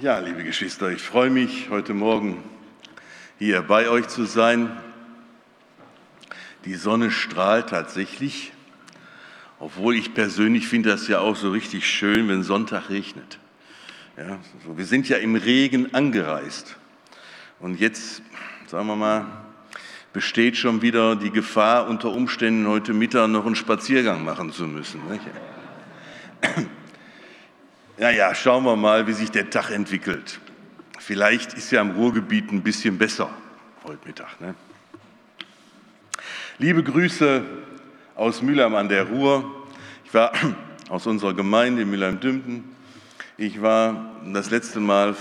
Ja, 0.00 0.20
liebe 0.20 0.44
Geschwister, 0.44 0.92
ich 0.92 1.02
freue 1.02 1.28
mich, 1.28 1.70
heute 1.70 1.92
Morgen 1.92 2.44
hier 3.40 3.62
bei 3.62 3.88
euch 3.88 4.06
zu 4.06 4.26
sein. 4.26 4.70
Die 6.64 6.76
Sonne 6.76 7.10
strahlt 7.10 7.70
tatsächlich, 7.70 8.52
obwohl 9.58 9.96
ich 9.96 10.14
persönlich 10.14 10.68
finde 10.68 10.90
das 10.90 11.08
ja 11.08 11.18
auch 11.18 11.34
so 11.34 11.50
richtig 11.50 11.90
schön, 11.90 12.28
wenn 12.28 12.44
Sonntag 12.44 12.90
regnet. 12.90 13.40
Ja, 14.16 14.38
wir 14.72 14.84
sind 14.84 15.08
ja 15.08 15.16
im 15.16 15.34
Regen 15.34 15.92
angereist. 15.92 16.76
Und 17.58 17.80
jetzt, 17.80 18.22
sagen 18.68 18.86
wir 18.86 18.94
mal, 18.94 19.26
besteht 20.12 20.56
schon 20.56 20.80
wieder 20.80 21.16
die 21.16 21.32
Gefahr, 21.32 21.88
unter 21.88 22.12
Umständen 22.12 22.68
heute 22.68 22.92
Mittag 22.92 23.30
noch 23.30 23.46
einen 23.46 23.56
Spaziergang 23.56 24.24
machen 24.24 24.52
zu 24.52 24.68
müssen. 24.68 25.00
Nicht? 25.10 25.24
Naja, 28.00 28.32
schauen 28.32 28.62
wir 28.62 28.76
mal, 28.76 29.08
wie 29.08 29.12
sich 29.12 29.32
der 29.32 29.50
Tag 29.50 29.72
entwickelt. 29.72 30.38
Vielleicht 31.00 31.54
ist 31.54 31.72
ja 31.72 31.80
im 31.80 31.90
Ruhrgebiet 31.90 32.52
ein 32.52 32.62
bisschen 32.62 32.96
besser 32.96 33.28
heute 33.82 34.06
Mittag. 34.06 34.40
Ne? 34.40 34.54
Liebe 36.58 36.84
Grüße 36.84 37.42
aus 38.14 38.40
Mülheim 38.40 38.76
an 38.76 38.88
der 38.88 39.02
Ruhr. 39.08 39.66
Ich 40.04 40.14
war 40.14 40.32
aus 40.88 41.08
unserer 41.08 41.34
Gemeinde 41.34 41.82
in 41.82 41.90
Mülheim-Dümpen. 41.90 42.62
Ich 43.36 43.60
war 43.60 44.14
das 44.32 44.50
letzte 44.50 44.78
Mal 44.78 45.16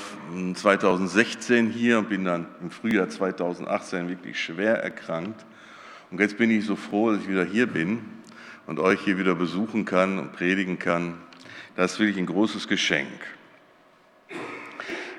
2016 0.53 1.71
hier 1.71 1.97
und 1.97 2.09
bin 2.09 2.25
dann 2.25 2.45
im 2.61 2.69
Frühjahr 2.69 3.09
2018 3.09 4.07
wirklich 4.07 4.39
schwer 4.39 4.83
erkrankt. 4.83 5.47
Und 6.11 6.19
jetzt 6.19 6.37
bin 6.37 6.51
ich 6.51 6.65
so 6.65 6.75
froh, 6.75 7.11
dass 7.11 7.21
ich 7.21 7.27
wieder 7.27 7.43
hier 7.43 7.65
bin 7.65 8.05
und 8.67 8.79
euch 8.79 9.01
hier 9.01 9.17
wieder 9.17 9.33
besuchen 9.33 9.83
kann 9.83 10.19
und 10.19 10.33
predigen 10.33 10.77
kann. 10.77 11.15
Das 11.77 11.91
ist 11.91 11.99
wirklich 11.99 12.17
ein 12.17 12.25
großes 12.25 12.67
Geschenk. 12.67 13.19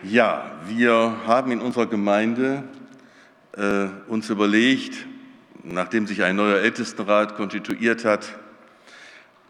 Ja, 0.03 0.51
wir 0.67 1.19
haben 1.25 1.53
in 1.53 1.61
unserer 1.61 1.87
Gemeinde 1.87 2.65
äh, 3.56 3.87
uns 4.09 4.28
überlegt, 4.28 5.06
nachdem 5.62 6.09
sich 6.09 6.25
ein 6.25 6.34
neuer 6.34 6.59
Ältestenrat 6.59 7.37
konstituiert 7.37 8.05
hat, 8.05 8.37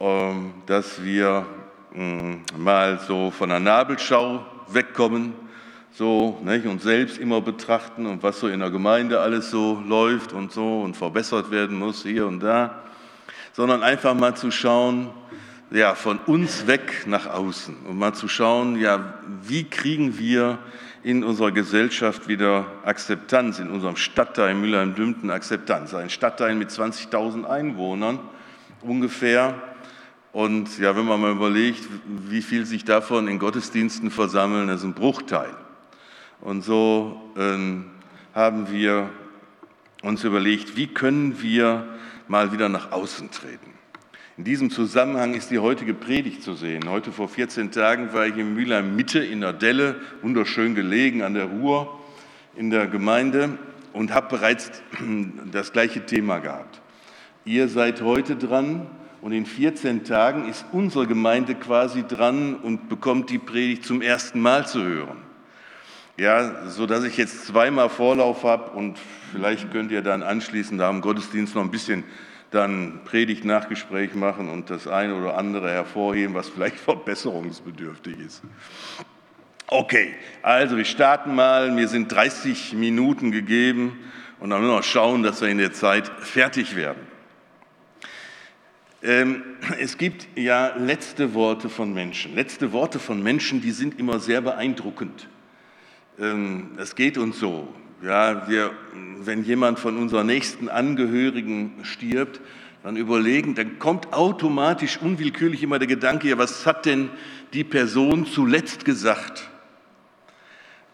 ähm, 0.00 0.52
dass 0.66 1.02
wir 1.02 1.46
äh, 1.94 2.36
mal 2.58 3.00
so 3.00 3.30
von 3.30 3.48
der 3.48 3.60
Nabelschau 3.60 4.44
wegkommen, 4.68 5.32
so 5.92 6.38
nicht, 6.44 6.66
und 6.66 6.82
selbst 6.82 7.16
immer 7.16 7.40
betrachten 7.40 8.04
und 8.04 8.22
was 8.22 8.38
so 8.38 8.48
in 8.48 8.60
der 8.60 8.68
Gemeinde 8.68 9.20
alles 9.20 9.50
so 9.50 9.82
läuft 9.82 10.34
und 10.34 10.52
so 10.52 10.82
und 10.82 10.94
verbessert 10.94 11.50
werden 11.50 11.78
muss 11.78 12.02
hier 12.02 12.26
und 12.26 12.40
da, 12.40 12.82
sondern 13.54 13.82
einfach 13.82 14.12
mal 14.12 14.36
zu 14.36 14.50
schauen, 14.50 15.08
ja, 15.70 15.94
von 15.94 16.18
uns 16.18 16.66
weg 16.66 17.04
nach 17.06 17.26
außen 17.26 17.76
und 17.86 17.98
mal 17.98 18.14
zu 18.14 18.28
schauen, 18.28 18.80
ja, 18.80 19.14
wie 19.42 19.64
kriegen 19.64 20.18
wir 20.18 20.58
in 21.02 21.22
unserer 21.22 21.52
Gesellschaft 21.52 22.28
wieder 22.28 22.66
Akzeptanz, 22.84 23.58
in 23.58 23.70
unserem 23.70 23.96
Stadtteil 23.96 24.54
Mülheim-Dümten 24.54 25.30
Akzeptanz. 25.30 25.94
Ein 25.94 26.10
Stadtteil 26.10 26.54
mit 26.54 26.70
20.000 26.70 27.44
Einwohnern 27.44 28.18
ungefähr. 28.82 29.54
Und 30.32 30.78
ja, 30.78 30.96
wenn 30.96 31.04
man 31.04 31.20
mal 31.20 31.32
überlegt, 31.32 31.84
wie 32.06 32.42
viel 32.42 32.66
sich 32.66 32.84
davon 32.84 33.28
in 33.28 33.38
Gottesdiensten 33.38 34.10
versammeln, 34.10 34.68
das 34.68 34.80
ist 34.80 34.84
ein 34.84 34.94
Bruchteil. 34.94 35.54
Und 36.40 36.62
so 36.62 37.20
ähm, 37.36 37.86
haben 38.34 38.70
wir 38.70 39.10
uns 40.02 40.24
überlegt, 40.24 40.76
wie 40.76 40.86
können 40.86 41.40
wir 41.42 41.86
mal 42.28 42.52
wieder 42.52 42.68
nach 42.68 42.92
außen 42.92 43.30
treten. 43.30 43.77
In 44.38 44.44
diesem 44.44 44.70
Zusammenhang 44.70 45.34
ist 45.34 45.50
die 45.50 45.58
heutige 45.58 45.94
Predigt 45.94 46.44
zu 46.44 46.54
sehen. 46.54 46.88
Heute 46.88 47.10
vor 47.10 47.28
14 47.28 47.72
Tagen 47.72 48.12
war 48.12 48.24
ich 48.24 48.36
in 48.36 48.54
Mülheim 48.54 48.94
Mitte 48.94 49.18
in 49.18 49.40
der 49.40 49.52
Delle, 49.52 49.96
wunderschön 50.22 50.76
gelegen 50.76 51.22
an 51.22 51.34
der 51.34 51.46
Ruhr 51.46 51.98
in 52.54 52.70
der 52.70 52.86
Gemeinde 52.86 53.58
und 53.92 54.14
habe 54.14 54.36
bereits 54.36 54.70
das 55.50 55.72
gleiche 55.72 56.06
Thema 56.06 56.38
gehabt. 56.38 56.80
Ihr 57.44 57.66
seid 57.66 58.00
heute 58.00 58.36
dran 58.36 58.86
und 59.22 59.32
in 59.32 59.44
14 59.44 60.04
Tagen 60.04 60.48
ist 60.48 60.64
unsere 60.70 61.08
Gemeinde 61.08 61.56
quasi 61.56 62.04
dran 62.06 62.54
und 62.54 62.88
bekommt 62.88 63.30
die 63.30 63.38
Predigt 63.38 63.84
zum 63.84 64.02
ersten 64.02 64.38
Mal 64.38 64.68
zu 64.68 64.84
hören. 64.84 65.16
Ja, 66.16 66.68
so 66.68 66.86
dass 66.86 67.02
ich 67.02 67.16
jetzt 67.16 67.44
zweimal 67.46 67.88
Vorlauf 67.88 68.44
habe 68.44 68.70
und 68.70 68.98
vielleicht 69.32 69.72
könnt 69.72 69.90
ihr 69.90 70.02
dann 70.02 70.22
anschließend 70.22 70.80
am 70.80 71.00
Gottesdienst 71.00 71.56
noch 71.56 71.62
ein 71.62 71.72
bisschen 71.72 72.04
dann 72.50 73.00
Predigt-Nachgespräch 73.04 74.14
machen 74.14 74.48
und 74.48 74.70
das 74.70 74.86
eine 74.86 75.14
oder 75.14 75.36
andere 75.36 75.70
hervorheben, 75.70 76.34
was 76.34 76.48
vielleicht 76.48 76.76
verbesserungsbedürftig 76.80 78.18
ist. 78.18 78.42
Okay, 79.66 80.14
also 80.42 80.76
wir 80.76 80.86
starten 80.86 81.34
mal. 81.34 81.70
Mir 81.70 81.88
sind 81.88 82.10
30 82.10 82.72
Minuten 82.72 83.30
gegeben 83.30 83.98
und 84.40 84.50
dann 84.50 84.62
müssen 84.62 84.72
wir 84.72 84.82
schauen, 84.82 85.22
dass 85.22 85.42
wir 85.42 85.48
in 85.48 85.58
der 85.58 85.72
Zeit 85.72 86.08
fertig 86.20 86.74
werden. 86.74 87.06
Ähm, 89.02 89.42
es 89.78 89.98
gibt 89.98 90.26
ja 90.36 90.74
letzte 90.76 91.34
Worte 91.34 91.68
von 91.68 91.92
Menschen. 91.92 92.34
Letzte 92.34 92.72
Worte 92.72 92.98
von 92.98 93.22
Menschen, 93.22 93.60
die 93.60 93.70
sind 93.70 93.98
immer 93.98 94.18
sehr 94.18 94.40
beeindruckend. 94.40 95.28
Ähm, 96.18 96.72
es 96.78 96.96
geht 96.96 97.16
uns 97.18 97.38
so. 97.38 97.72
Ja, 98.00 98.48
wir, 98.48 98.70
wenn 99.18 99.42
jemand 99.42 99.80
von 99.80 99.96
unseren 99.96 100.28
nächsten 100.28 100.68
Angehörigen 100.68 101.72
stirbt, 101.82 102.40
dann 102.84 102.96
überlegen, 102.96 103.56
dann 103.56 103.80
kommt 103.80 104.12
automatisch 104.12 104.98
unwillkürlich 105.02 105.64
immer 105.64 105.80
der 105.80 105.88
Gedanke, 105.88 106.28
ja, 106.28 106.38
was 106.38 106.64
hat 106.64 106.86
denn 106.86 107.10
die 107.52 107.64
Person 107.64 108.24
zuletzt 108.24 108.84
gesagt? 108.84 109.48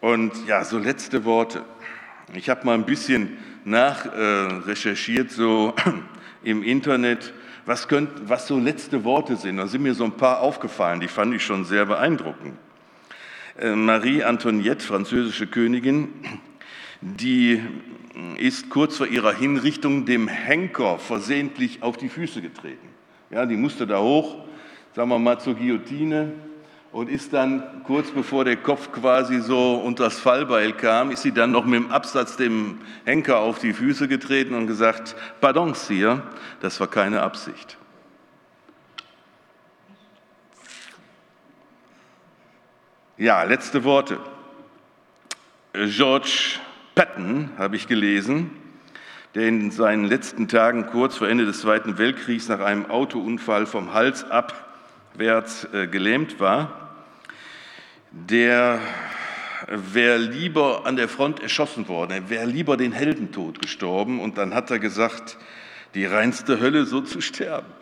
Und 0.00 0.32
ja, 0.46 0.64
so 0.64 0.78
letzte 0.78 1.26
Worte. 1.26 1.62
Ich 2.32 2.48
habe 2.48 2.64
mal 2.64 2.74
ein 2.74 2.86
bisschen 2.86 3.36
nachrecherchiert, 3.66 5.30
äh, 5.30 5.34
so 5.34 5.74
im 6.42 6.62
Internet, 6.62 7.34
was, 7.66 7.86
könnt, 7.86 8.30
was 8.30 8.46
so 8.46 8.58
letzte 8.58 9.04
Worte 9.04 9.36
sind. 9.36 9.58
Da 9.58 9.66
sind 9.66 9.82
mir 9.82 9.94
so 9.94 10.04
ein 10.04 10.12
paar 10.12 10.40
aufgefallen, 10.40 11.00
die 11.00 11.08
fand 11.08 11.34
ich 11.34 11.44
schon 11.44 11.66
sehr 11.66 11.84
beeindruckend. 11.84 12.54
Äh, 13.58 13.74
Marie 13.74 14.24
Antoinette, 14.24 14.84
französische 14.84 15.46
Königin, 15.46 16.08
die 17.04 17.62
ist 18.38 18.70
kurz 18.70 18.96
vor 18.96 19.06
ihrer 19.06 19.34
Hinrichtung 19.34 20.06
dem 20.06 20.26
Henker 20.26 20.98
versehentlich 20.98 21.82
auf 21.82 21.98
die 21.98 22.08
Füße 22.08 22.40
getreten. 22.40 22.88
Ja, 23.30 23.44
die 23.44 23.56
musste 23.56 23.86
da 23.86 24.00
hoch, 24.00 24.44
sagen 24.94 25.10
wir 25.10 25.18
mal 25.18 25.38
zur 25.38 25.54
Guillotine 25.54 26.32
und 26.92 27.10
ist 27.10 27.32
dann 27.32 27.82
kurz 27.84 28.10
bevor 28.10 28.44
der 28.44 28.56
Kopf 28.56 28.90
quasi 28.90 29.40
so 29.40 29.74
unter 29.74 30.04
das 30.04 30.18
Fallbeil 30.18 30.72
kam, 30.72 31.10
ist 31.10 31.22
sie 31.22 31.32
dann 31.32 31.50
noch 31.50 31.66
mit 31.66 31.74
dem 31.74 31.90
Absatz 31.90 32.36
dem 32.36 32.78
Henker 33.04 33.38
auf 33.38 33.58
die 33.58 33.74
Füße 33.74 34.08
getreten 34.08 34.54
und 34.54 34.66
gesagt, 34.66 35.14
Pardon, 35.40 35.74
Sire, 35.74 36.22
das 36.60 36.80
war 36.80 36.86
keine 36.86 37.22
Absicht. 37.22 37.76
Ja, 43.18 43.42
letzte 43.42 43.84
Worte. 43.84 44.18
George 45.72 46.60
Patton, 46.94 47.50
habe 47.58 47.74
ich 47.74 47.88
gelesen, 47.88 48.50
der 49.34 49.48
in 49.48 49.72
seinen 49.72 50.04
letzten 50.04 50.46
Tagen 50.46 50.86
kurz 50.86 51.16
vor 51.16 51.28
Ende 51.28 51.44
des 51.44 51.60
Zweiten 51.60 51.98
Weltkriegs 51.98 52.48
nach 52.48 52.60
einem 52.60 52.86
Autounfall 52.86 53.66
vom 53.66 53.92
Hals 53.92 54.24
abwärts 54.30 55.66
äh, 55.72 55.88
gelähmt 55.88 56.38
war, 56.38 56.94
der 58.12 58.78
wäre 59.66 60.18
lieber 60.18 60.86
an 60.86 60.94
der 60.94 61.08
Front 61.08 61.42
erschossen 61.42 61.88
worden, 61.88 62.12
er 62.12 62.30
wäre 62.30 62.46
lieber 62.46 62.76
den 62.76 62.92
Heldentod 62.92 63.60
gestorben 63.60 64.20
und 64.20 64.38
dann 64.38 64.54
hat 64.54 64.70
er 64.70 64.78
gesagt, 64.78 65.36
die 65.94 66.06
reinste 66.06 66.60
Hölle 66.60 66.86
so 66.86 67.00
zu 67.00 67.20
sterben. 67.20 67.72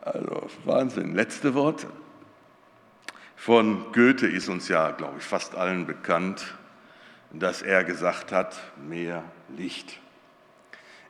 Also 0.00 0.48
Wahnsinn. 0.64 1.14
Letzte 1.14 1.54
Worte. 1.54 1.86
Von 3.36 3.92
Goethe 3.92 4.26
ist 4.26 4.48
uns 4.48 4.68
ja, 4.68 4.90
glaube 4.90 5.18
ich, 5.18 5.24
fast 5.24 5.56
allen 5.56 5.86
bekannt 5.86 6.54
dass 7.32 7.62
er 7.62 7.84
gesagt 7.84 8.32
hat, 8.32 8.56
mehr 8.88 9.24
Licht. 9.56 9.98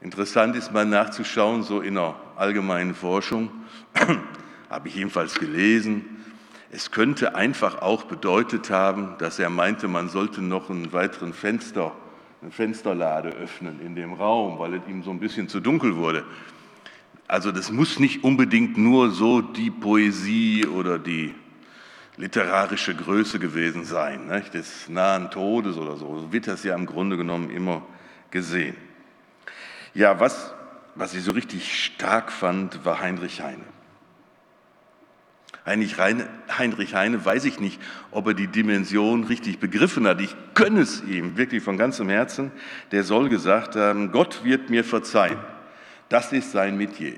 Interessant 0.00 0.56
ist 0.56 0.72
mal 0.72 0.84
nachzuschauen, 0.84 1.62
so 1.62 1.80
in 1.80 1.94
der 1.94 2.16
allgemeinen 2.36 2.94
Forschung, 2.94 3.50
habe 4.70 4.88
ich 4.88 4.94
jedenfalls 4.94 5.38
gelesen, 5.38 6.04
es 6.70 6.90
könnte 6.90 7.34
einfach 7.34 7.80
auch 7.80 8.04
bedeutet 8.04 8.70
haben, 8.70 9.14
dass 9.18 9.38
er 9.38 9.50
meinte, 9.50 9.88
man 9.88 10.08
sollte 10.08 10.42
noch 10.42 10.68
einen 10.68 10.92
weiteren 10.92 11.32
Fenster, 11.32 11.92
eine 12.42 12.50
Fensterlade 12.50 13.30
öffnen 13.30 13.80
in 13.80 13.94
dem 13.94 14.12
Raum, 14.12 14.58
weil 14.58 14.74
es 14.74 14.82
ihm 14.88 15.02
so 15.02 15.10
ein 15.10 15.20
bisschen 15.20 15.48
zu 15.48 15.60
dunkel 15.60 15.96
wurde. 15.96 16.24
Also 17.28 17.50
das 17.50 17.70
muss 17.70 17.98
nicht 17.98 18.24
unbedingt 18.24 18.76
nur 18.76 19.10
so 19.10 19.40
die 19.40 19.70
Poesie 19.70 20.66
oder 20.66 20.98
die 20.98 21.34
literarische 22.16 22.94
Größe 22.94 23.38
gewesen 23.38 23.84
sein, 23.84 24.28
nicht? 24.28 24.54
des 24.54 24.88
nahen 24.88 25.30
Todes 25.30 25.76
oder 25.76 25.96
so. 25.96 26.18
So 26.18 26.32
wird 26.32 26.46
das 26.46 26.64
ja 26.64 26.74
im 26.74 26.86
Grunde 26.86 27.16
genommen 27.16 27.50
immer 27.50 27.82
gesehen. 28.30 28.76
Ja, 29.94 30.18
was, 30.20 30.54
was 30.94 31.14
ich 31.14 31.22
so 31.22 31.32
richtig 31.32 31.84
stark 31.84 32.32
fand, 32.32 32.84
war 32.84 33.00
Heinrich 33.00 33.42
Heine. 33.42 33.64
Heinrich 35.64 35.98
Heine, 35.98 36.28
Heinrich 36.56 36.94
Heine 36.94 37.24
weiß 37.24 37.44
ich 37.44 37.58
nicht, 37.58 37.80
ob 38.12 38.28
er 38.28 38.34
die 38.34 38.46
Dimension 38.46 39.24
richtig 39.24 39.58
begriffen 39.58 40.06
hat. 40.06 40.20
Ich 40.20 40.34
gönne 40.54 40.80
es 40.80 41.02
ihm 41.02 41.36
wirklich 41.36 41.62
von 41.62 41.76
ganzem 41.76 42.08
Herzen. 42.08 42.52
Der 42.92 43.02
soll 43.02 43.28
gesagt 43.28 43.74
haben, 43.74 44.12
Gott 44.12 44.44
wird 44.44 44.70
mir 44.70 44.84
verzeihen. 44.84 45.38
Das 46.08 46.32
ist 46.32 46.52
sein 46.52 46.76
Metier. 46.76 47.14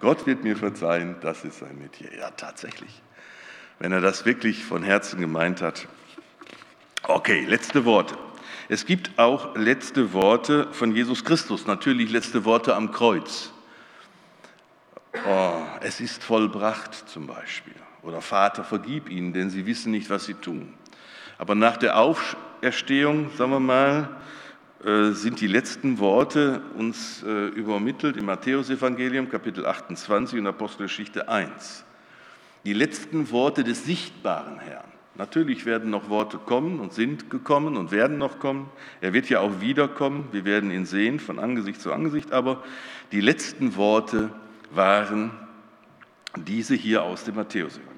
Gott 0.00 0.26
wird 0.26 0.42
mir 0.42 0.56
verzeihen, 0.56 1.16
das 1.20 1.44
ist 1.44 1.58
sein 1.58 1.78
Metier. 1.78 2.10
Ja, 2.16 2.30
tatsächlich. 2.30 3.02
Wenn 3.78 3.92
er 3.92 4.00
das 4.00 4.24
wirklich 4.24 4.64
von 4.64 4.82
Herzen 4.82 5.20
gemeint 5.20 5.62
hat. 5.62 5.86
Okay, 7.02 7.44
letzte 7.44 7.84
Worte. 7.84 8.16
Es 8.68 8.86
gibt 8.86 9.18
auch 9.18 9.56
letzte 9.56 10.12
Worte 10.12 10.68
von 10.72 10.94
Jesus 10.94 11.24
Christus, 11.24 11.66
natürlich 11.66 12.10
letzte 12.10 12.44
Worte 12.44 12.74
am 12.74 12.92
Kreuz. 12.92 13.52
Oh, 15.26 15.62
es 15.80 16.00
ist 16.00 16.22
vollbracht 16.22 16.94
zum 17.08 17.26
Beispiel. 17.26 17.74
Oder 18.02 18.20
Vater, 18.20 18.64
vergib 18.64 19.10
ihnen, 19.10 19.32
denn 19.32 19.50
sie 19.50 19.66
wissen 19.66 19.90
nicht, 19.90 20.08
was 20.08 20.24
sie 20.24 20.34
tun. 20.34 20.74
Aber 21.36 21.54
nach 21.54 21.76
der 21.76 21.98
Auferstehung, 21.98 23.30
sagen 23.36 23.50
wir 23.50 23.60
mal, 23.60 24.08
sind 24.82 25.40
die 25.40 25.46
letzten 25.46 25.98
Worte 25.98 26.62
uns 26.76 27.22
äh, 27.22 27.48
übermittelt 27.48 28.16
im 28.16 28.24
Matthäusevangelium, 28.24 29.28
Kapitel 29.28 29.66
28 29.66 30.38
und 30.38 30.46
Apostelgeschichte 30.46 31.28
1. 31.28 31.84
Die 32.64 32.72
letzten 32.72 33.30
Worte 33.30 33.62
des 33.62 33.84
sichtbaren 33.84 34.58
Herrn. 34.58 34.90
Natürlich 35.16 35.66
werden 35.66 35.90
noch 35.90 36.08
Worte 36.08 36.38
kommen 36.38 36.80
und 36.80 36.94
sind 36.94 37.28
gekommen 37.28 37.76
und 37.76 37.90
werden 37.90 38.16
noch 38.16 38.38
kommen. 38.38 38.70
Er 39.02 39.12
wird 39.12 39.28
ja 39.28 39.40
auch 39.40 39.60
wiederkommen. 39.60 40.28
Wir 40.32 40.46
werden 40.46 40.70
ihn 40.70 40.86
sehen 40.86 41.20
von 41.20 41.38
Angesicht 41.38 41.80
zu 41.80 41.92
Angesicht. 41.92 42.32
Aber 42.32 42.62
die 43.12 43.20
letzten 43.20 43.76
Worte 43.76 44.30
waren 44.70 45.30
diese 46.36 46.74
hier 46.74 47.02
aus 47.02 47.24
dem 47.24 47.34
Matthäusevangelium. 47.34 47.89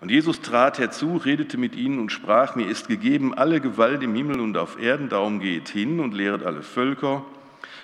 Und 0.00 0.10
Jesus 0.10 0.40
trat 0.42 0.78
herzu, 0.78 1.16
redete 1.16 1.56
mit 1.56 1.74
ihnen 1.74 1.98
und 1.98 2.12
sprach, 2.12 2.54
mir 2.54 2.68
ist 2.68 2.88
gegeben 2.88 3.32
alle 3.34 3.60
Gewalt 3.60 4.02
im 4.02 4.14
Himmel 4.14 4.40
und 4.40 4.56
auf 4.56 4.80
Erden, 4.80 5.08
darum 5.08 5.40
geht 5.40 5.68
hin 5.68 6.00
und 6.00 6.12
lehret 6.12 6.44
alle 6.44 6.62
Völker, 6.62 7.24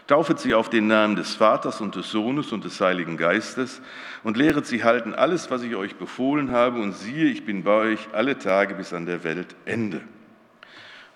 taufet 0.07 0.39
sie 0.39 0.55
auf 0.55 0.69
den 0.69 0.89
Namen 0.89 1.17
des 1.17 1.35
Vaters 1.35 1.81
und 1.81 1.97
des 1.97 2.11
Sohnes 2.11 2.53
und 2.53 2.65
des 2.65 2.81
Heiligen 2.81 3.17
Geistes 3.17 3.81
und 4.23 4.37
lehret 4.37 4.67
sie 4.67 4.85
halten 4.85 5.15
alles, 5.15 5.51
was 5.51 5.63
ich 5.63 5.75
euch 5.75 5.97
befohlen 5.97 6.51
habe, 6.51 6.81
und 6.81 6.93
siehe, 6.93 7.25
ich 7.25 7.47
bin 7.47 7.63
bei 7.63 7.93
euch 7.93 8.09
alle 8.13 8.39
Tage 8.39 8.75
bis 8.75 8.93
an 8.93 9.07
der 9.07 9.25
Weltende. 9.25 10.03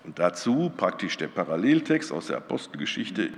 Und 0.07 0.19
dazu 0.19 0.71
praktisch 0.75 1.17
der 1.17 1.27
Paralleltext 1.27 2.13
aus 2.13 2.27
der 2.27 2.37
Apostelgeschichte. 2.37 3.29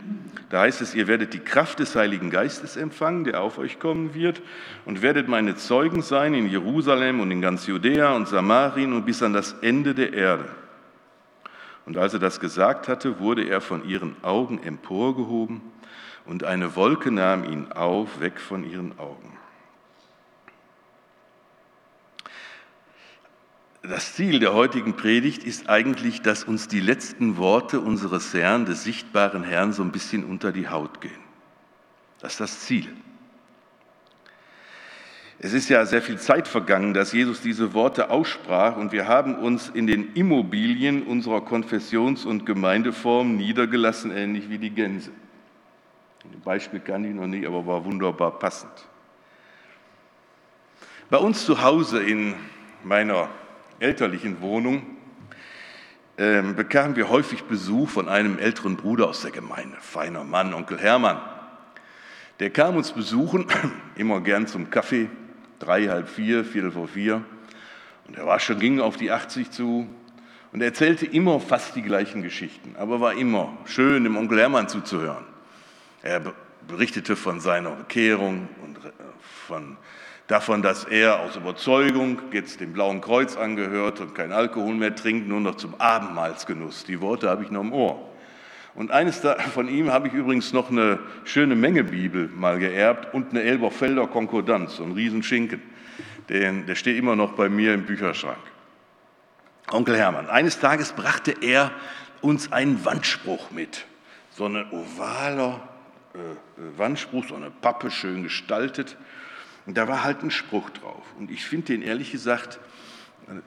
Da 0.51 0.61
heißt 0.61 0.81
es, 0.81 0.93
ihr 0.93 1.07
werdet 1.07 1.33
die 1.33 1.39
Kraft 1.39 1.79
des 1.79 1.95
Heiligen 1.95 2.29
Geistes 2.29 2.77
empfangen, 2.77 3.23
der 3.23 3.41
auf 3.41 3.57
euch 3.57 3.79
kommen 3.79 4.13
wird, 4.13 4.43
und 4.85 5.01
werdet 5.01 5.27
meine 5.27 5.55
Zeugen 5.55 6.03
sein 6.03 6.35
in 6.35 6.47
Jerusalem 6.47 7.21
und 7.21 7.31
in 7.31 7.41
ganz 7.41 7.65
Judäa 7.65 8.15
und 8.15 8.27
Samarien 8.27 8.93
und 8.93 9.07
bis 9.07 9.23
an 9.23 9.33
das 9.33 9.53
Ende 9.61 9.95
der 9.95 10.13
Erde. 10.13 10.45
Und 11.87 11.97
als 11.97 12.13
er 12.13 12.19
das 12.19 12.39
gesagt 12.39 12.87
hatte, 12.87 13.19
wurde 13.19 13.45
er 13.45 13.61
von 13.61 13.83
ihren 13.83 14.15
Augen 14.21 14.61
emporgehoben 14.61 15.61
und 16.27 16.43
eine 16.43 16.75
Wolke 16.75 17.09
nahm 17.09 17.45
ihn 17.45 17.71
auf, 17.71 18.19
weg 18.19 18.39
von 18.39 18.63
ihren 18.63 18.99
Augen. 18.99 19.38
Das 23.81 24.13
Ziel 24.13 24.39
der 24.39 24.53
heutigen 24.53 24.95
Predigt 24.97 25.43
ist 25.43 25.69
eigentlich, 25.69 26.21
dass 26.21 26.43
uns 26.43 26.67
die 26.67 26.81
letzten 26.81 27.37
Worte 27.37 27.79
unseres 27.79 28.33
Herrn, 28.33 28.65
des 28.65 28.83
sichtbaren 28.83 29.43
Herrn, 29.43 29.71
so 29.71 29.83
ein 29.83 29.91
bisschen 29.91 30.25
unter 30.25 30.51
die 30.51 30.67
Haut 30.67 30.99
gehen. 30.99 31.11
Das 32.19 32.33
ist 32.33 32.39
das 32.41 32.59
Ziel. 32.61 32.93
Es 35.41 35.53
ist 35.53 35.69
ja 35.69 35.85
sehr 35.85 36.01
viel 36.01 36.19
Zeit 36.19 36.49
vergangen, 36.49 36.93
dass 36.93 37.13
Jesus 37.13 37.39
diese 37.39 37.73
Worte 37.73 38.09
aussprach 38.09 38.75
und 38.75 38.91
wir 38.91 39.07
haben 39.07 39.35
uns 39.35 39.69
in 39.69 39.87
den 39.87 40.13
Immobilien 40.13 41.03
unserer 41.03 41.39
Konfessions- 41.39 42.25
und 42.25 42.45
Gemeindeform 42.45 43.37
niedergelassen, 43.37 44.11
ähnlich 44.11 44.49
wie 44.49 44.57
die 44.57 44.71
Gänse. 44.71 45.11
Ein 46.25 46.41
Beispiel 46.41 46.81
kann 46.81 47.05
ich 47.05 47.15
noch 47.15 47.27
nicht, 47.27 47.47
aber 47.47 47.65
war 47.65 47.85
wunderbar 47.85 48.37
passend. 48.37 48.73
Bei 51.09 51.17
uns 51.17 51.45
zu 51.45 51.63
Hause 51.63 52.03
in 52.03 52.35
meiner 52.83 53.29
elterlichen 53.79 54.41
Wohnung 54.41 54.81
äh, 56.17 56.41
bekamen 56.41 56.95
wir 56.95 57.09
häufig 57.09 57.43
Besuch 57.43 57.89
von 57.89 58.09
einem 58.09 58.37
älteren 58.37 58.75
Bruder 58.75 59.07
aus 59.07 59.21
der 59.21 59.31
Gemeinde, 59.31 59.77
feiner 59.79 60.25
Mann, 60.25 60.53
Onkel 60.53 60.77
Hermann. 60.77 61.17
Der 62.39 62.49
kam 62.49 62.75
uns 62.75 62.91
besuchen, 62.91 63.45
immer 63.95 64.19
gern 64.21 64.47
zum 64.47 64.69
Kaffee, 64.69 65.09
drei, 65.59 65.87
halb 65.87 66.09
vier, 66.09 66.43
viertel 66.43 66.71
vor 66.71 66.89
vier. 66.89 67.23
Und 68.07 68.17
er 68.17 68.25
war 68.25 68.39
schon, 68.39 68.59
ging 68.59 68.81
auf 68.81 68.97
die 68.97 69.11
80 69.11 69.51
zu 69.51 69.87
und 70.51 70.61
erzählte 70.61 71.05
immer 71.05 71.39
fast 71.39 71.75
die 71.75 71.81
gleichen 71.81 72.21
Geschichten, 72.21 72.75
aber 72.77 72.99
war 72.99 73.13
immer 73.13 73.57
schön, 73.65 74.03
dem 74.03 74.17
Onkel 74.17 74.39
Hermann 74.39 74.67
zuzuhören. 74.67 75.25
Er 76.01 76.21
berichtete 76.67 77.15
von 77.15 77.39
seiner 77.39 77.71
Bekehrung 77.71 78.49
und 78.63 78.77
äh, 78.77 78.91
von 79.47 79.77
davon, 80.29 80.61
dass 80.61 80.85
er 80.85 81.19
aus 81.19 81.35
Überzeugung 81.35 82.21
jetzt 82.31 82.61
dem 82.61 82.71
Blauen 82.71 83.01
Kreuz 83.01 83.35
angehört 83.35 83.99
und 83.99 84.13
kein 84.15 84.31
Alkohol 84.31 84.75
mehr 84.75 84.95
trinkt, 84.95 85.27
nur 85.27 85.41
noch 85.41 85.55
zum 85.55 85.75
Abendmahlsgenuss. 85.81 86.85
Die 86.85 87.01
Worte 87.01 87.29
habe 87.29 87.43
ich 87.43 87.51
noch 87.51 87.61
im 87.61 87.73
Ohr. 87.73 88.07
Und 88.75 88.91
eines 88.91 89.21
von 89.53 89.67
ihm 89.67 89.91
habe 89.91 90.07
ich 90.07 90.13
übrigens 90.13 90.53
noch 90.53 90.69
eine 90.69 90.99
schöne 91.25 91.55
Menge 91.55 91.83
Bibel 91.83 92.29
mal 92.29 92.59
geerbt 92.59 93.13
und 93.13 93.31
eine 93.31 93.41
Elberfelder 93.41 94.07
Konkordanz, 94.07 94.77
so 94.77 94.83
ein 94.83 94.91
Riesenschinken. 94.91 95.61
Den, 96.29 96.67
der 96.67 96.75
steht 96.75 96.97
immer 96.97 97.15
noch 97.15 97.33
bei 97.33 97.49
mir 97.49 97.73
im 97.73 97.87
Bücherschrank. 97.87 98.37
Onkel 99.71 99.97
Hermann, 99.97 100.29
eines 100.29 100.59
Tages 100.59 100.93
brachte 100.93 101.33
er 101.41 101.71
uns 102.21 102.51
einen 102.51 102.85
Wandspruch 102.85 103.49
mit. 103.49 103.85
So 104.29 104.45
ein 104.45 104.71
ovaler 104.71 105.59
äh, 106.13 106.19
äh, 106.19 106.77
Wandspruch, 106.77 107.25
so 107.27 107.35
eine 107.35 107.49
Pappe, 107.49 107.89
schön 107.89 108.21
gestaltet. 108.21 108.95
Und 109.69 109.77
da 109.77 109.87
war 109.87 110.03
halt 110.03 110.23
ein 110.23 110.31
Spruch 110.31 110.71
drauf. 110.71 111.03
Und 111.19 111.29
ich 111.29 111.45
finde 111.45 111.67
den 111.67 111.83
ehrlich 111.83 112.11
gesagt 112.11 112.59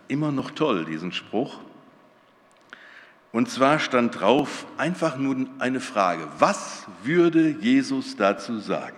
immer 0.07 0.31
noch 0.31 0.53
toll, 0.53 0.85
diesen 0.85 1.11
Spruch. 1.11 1.59
Und 3.33 3.51
zwar 3.51 3.81
stand 3.81 4.21
drauf 4.21 4.65
einfach 4.79 5.17
nur 5.17 5.49
eine 5.59 5.81
Frage, 5.81 6.29
was 6.39 6.87
würde 7.03 7.57
Jesus 7.61 8.15
dazu 8.15 8.61
sagen? 8.61 8.95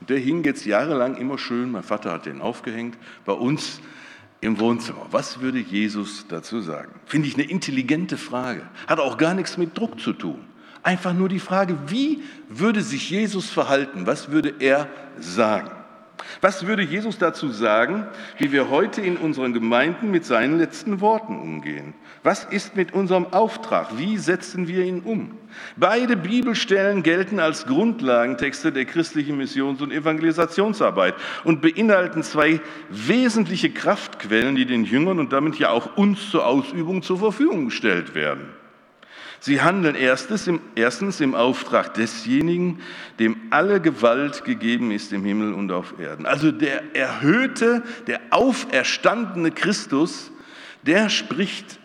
Und 0.00 0.10
der 0.10 0.18
hing 0.18 0.44
jetzt 0.44 0.66
jahrelang 0.66 1.16
immer 1.16 1.38
schön, 1.38 1.70
mein 1.70 1.82
Vater 1.82 2.12
hat 2.12 2.26
den 2.26 2.42
aufgehängt, 2.42 2.98
bei 3.24 3.32
uns 3.32 3.80
im 4.42 4.60
Wohnzimmer. 4.60 5.06
Was 5.10 5.40
würde 5.40 5.60
Jesus 5.60 6.26
dazu 6.28 6.60
sagen? 6.60 6.92
Finde 7.06 7.26
ich 7.26 7.36
eine 7.36 7.44
intelligente 7.44 8.18
Frage. 8.18 8.68
Hat 8.86 9.00
auch 9.00 9.16
gar 9.16 9.32
nichts 9.32 9.56
mit 9.56 9.78
Druck 9.78 9.98
zu 9.98 10.12
tun. 10.12 10.44
Einfach 10.82 11.14
nur 11.14 11.30
die 11.30 11.40
Frage, 11.40 11.78
wie 11.86 12.22
würde 12.50 12.82
sich 12.82 13.08
Jesus 13.08 13.48
verhalten? 13.48 14.06
Was 14.06 14.30
würde 14.30 14.56
er 14.58 14.90
sagen? 15.18 15.70
Was 16.40 16.66
würde 16.66 16.82
Jesus 16.82 17.18
dazu 17.18 17.48
sagen, 17.48 18.06
wie 18.38 18.52
wir 18.52 18.70
heute 18.70 19.00
in 19.00 19.16
unseren 19.16 19.52
Gemeinden 19.52 20.10
mit 20.10 20.24
seinen 20.24 20.58
letzten 20.58 21.00
Worten 21.00 21.38
umgehen? 21.38 21.94
Was 22.22 22.44
ist 22.44 22.76
mit 22.76 22.92
unserem 22.92 23.32
Auftrag? 23.32 23.98
Wie 23.98 24.18
setzen 24.18 24.68
wir 24.68 24.84
ihn 24.84 25.00
um? 25.00 25.36
Beide 25.76 26.16
Bibelstellen 26.16 27.02
gelten 27.02 27.40
als 27.40 27.66
Grundlagentexte 27.66 28.72
der 28.72 28.84
christlichen 28.84 29.36
Missions- 29.36 29.80
und 29.80 29.92
Evangelisationsarbeit 29.92 31.14
und 31.44 31.62
beinhalten 31.62 32.22
zwei 32.22 32.60
wesentliche 32.90 33.70
Kraftquellen, 33.70 34.54
die 34.54 34.66
den 34.66 34.84
Jüngern 34.84 35.18
und 35.18 35.32
damit 35.32 35.58
ja 35.58 35.70
auch 35.70 35.96
uns 35.96 36.30
zur 36.30 36.46
Ausübung 36.46 37.02
zur 37.02 37.18
Verfügung 37.18 37.66
gestellt 37.66 38.14
werden. 38.14 38.57
Sie 39.40 39.60
handeln 39.62 39.94
erstens 39.94 41.20
im, 41.20 41.34
Auftrag 41.34 41.94
desjenigen, 41.94 42.80
dem 43.18 43.36
alle 43.50 43.80
Gewalt 43.80 44.44
gegeben 44.44 44.90
ist 44.90 45.12
im 45.12 45.24
Himmel 45.24 45.52
und 45.52 45.70
auf 45.70 45.98
Erden. 46.00 46.26
Also 46.26 46.50
der 46.50 46.96
erhöhte, 46.96 47.82
der 48.06 48.20
auferstandene 48.30 49.52
Christus, 49.52 50.32
der 50.82 51.08
spricht 51.08 51.78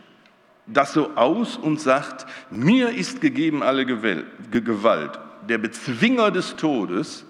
das 0.66 0.94
so 0.94 1.12
aus 1.16 1.58
und 1.58 1.80
sagt, 1.80 2.26
mir 2.50 2.90
ist 2.90 3.22
gegeben 3.22 3.64
alle 3.64 3.86
Gewalt, 3.86 5.20
der 5.48 5.58
Bezwinger 5.58 6.32
des 6.32 6.56
Todes, 6.56 7.26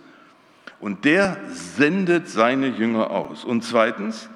und 0.80 1.06
der 1.06 1.38
sendet 1.48 2.28
seine 2.28 2.68
Jünger 2.68 3.10
aus. 3.10 3.46
Und 3.46 3.64
zweitens, 3.64 4.30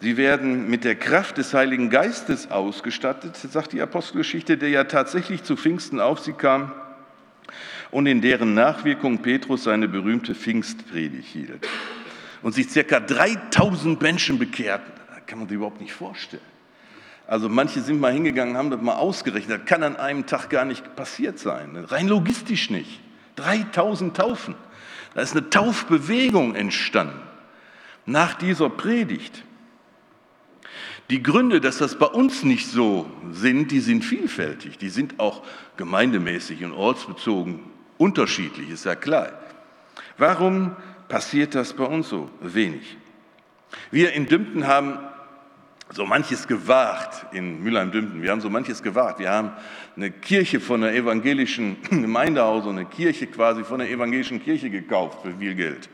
Sie 0.00 0.16
werden 0.16 0.70
mit 0.70 0.84
der 0.84 0.94
Kraft 0.94 1.36
des 1.36 1.52
Heiligen 1.52 1.90
Geistes 1.90 2.50
ausgestattet, 2.50 3.36
sagt 3.36 3.72
die 3.72 3.82
Apostelgeschichte, 3.82 4.56
der 4.56 4.70
ja 4.70 4.84
tatsächlich 4.84 5.42
zu 5.42 5.56
Pfingsten 5.56 6.00
auf 6.00 6.20
sie 6.20 6.32
kam 6.32 6.72
und 7.90 8.06
in 8.06 8.22
deren 8.22 8.54
Nachwirkung 8.54 9.18
Petrus 9.18 9.64
seine 9.64 9.88
berühmte 9.88 10.34
Pfingstpredigt 10.34 11.28
hielt. 11.28 11.68
Und 12.42 12.54
sich 12.54 12.70
circa 12.70 13.00
3000 13.00 14.00
Menschen 14.00 14.38
bekehrten. 14.38 14.90
Das 15.14 15.26
kann 15.26 15.40
man 15.40 15.48
sich 15.48 15.56
überhaupt 15.56 15.82
nicht 15.82 15.92
vorstellen. 15.92 16.42
Also 17.26 17.50
manche 17.50 17.80
sind 17.80 18.00
mal 18.00 18.12
hingegangen, 18.12 18.56
haben 18.56 18.70
das 18.70 18.80
mal 18.80 18.94
ausgerechnet. 18.94 19.60
Das 19.60 19.66
kann 19.66 19.82
an 19.82 19.96
einem 19.96 20.26
Tag 20.26 20.48
gar 20.48 20.64
nicht 20.64 20.96
passiert 20.96 21.38
sein. 21.38 21.76
Rein 21.76 22.08
logistisch 22.08 22.70
nicht. 22.70 23.00
3000 23.36 24.16
Taufen. 24.16 24.54
Da 25.14 25.20
ist 25.20 25.36
eine 25.36 25.50
Taufbewegung 25.50 26.54
entstanden 26.54 27.20
nach 28.06 28.34
dieser 28.34 28.70
Predigt. 28.70 29.44
Die 31.10 31.22
Gründe, 31.22 31.60
dass 31.60 31.78
das 31.78 31.98
bei 31.98 32.06
uns 32.06 32.44
nicht 32.44 32.68
so 32.68 33.10
sind, 33.32 33.72
die 33.72 33.80
sind 33.80 34.04
vielfältig. 34.04 34.78
Die 34.78 34.90
sind 34.90 35.18
auch 35.18 35.42
gemeindemäßig 35.76 36.62
und 36.64 36.72
ortsbezogen 36.72 37.60
unterschiedlich, 37.98 38.70
ist 38.70 38.84
ja 38.84 38.94
klar. 38.94 39.32
Warum 40.18 40.76
passiert 41.08 41.56
das 41.56 41.72
bei 41.72 41.84
uns 41.84 42.08
so 42.08 42.30
wenig? 42.40 42.96
Wir 43.90 44.12
in 44.12 44.26
Dümpten 44.26 44.68
haben 44.68 44.98
so 45.92 46.06
manches 46.06 46.46
gewagt 46.46 47.26
in 47.34 47.60
Mülheim-Dümpten. 47.64 48.22
Wir 48.22 48.30
haben 48.30 48.40
so 48.40 48.48
manches 48.48 48.80
gewagt. 48.80 49.18
Wir 49.18 49.30
haben 49.30 49.50
eine 49.96 50.12
Kirche 50.12 50.60
von 50.60 50.82
der 50.82 50.94
evangelischen 50.94 51.76
Gemeindehaus, 51.90 52.68
eine 52.68 52.84
Kirche 52.84 53.26
quasi 53.26 53.64
von 53.64 53.80
der 53.80 53.90
evangelischen 53.90 54.42
Kirche 54.42 54.70
gekauft 54.70 55.22
für 55.22 55.34
viel 55.34 55.56
Geld. 55.56 55.88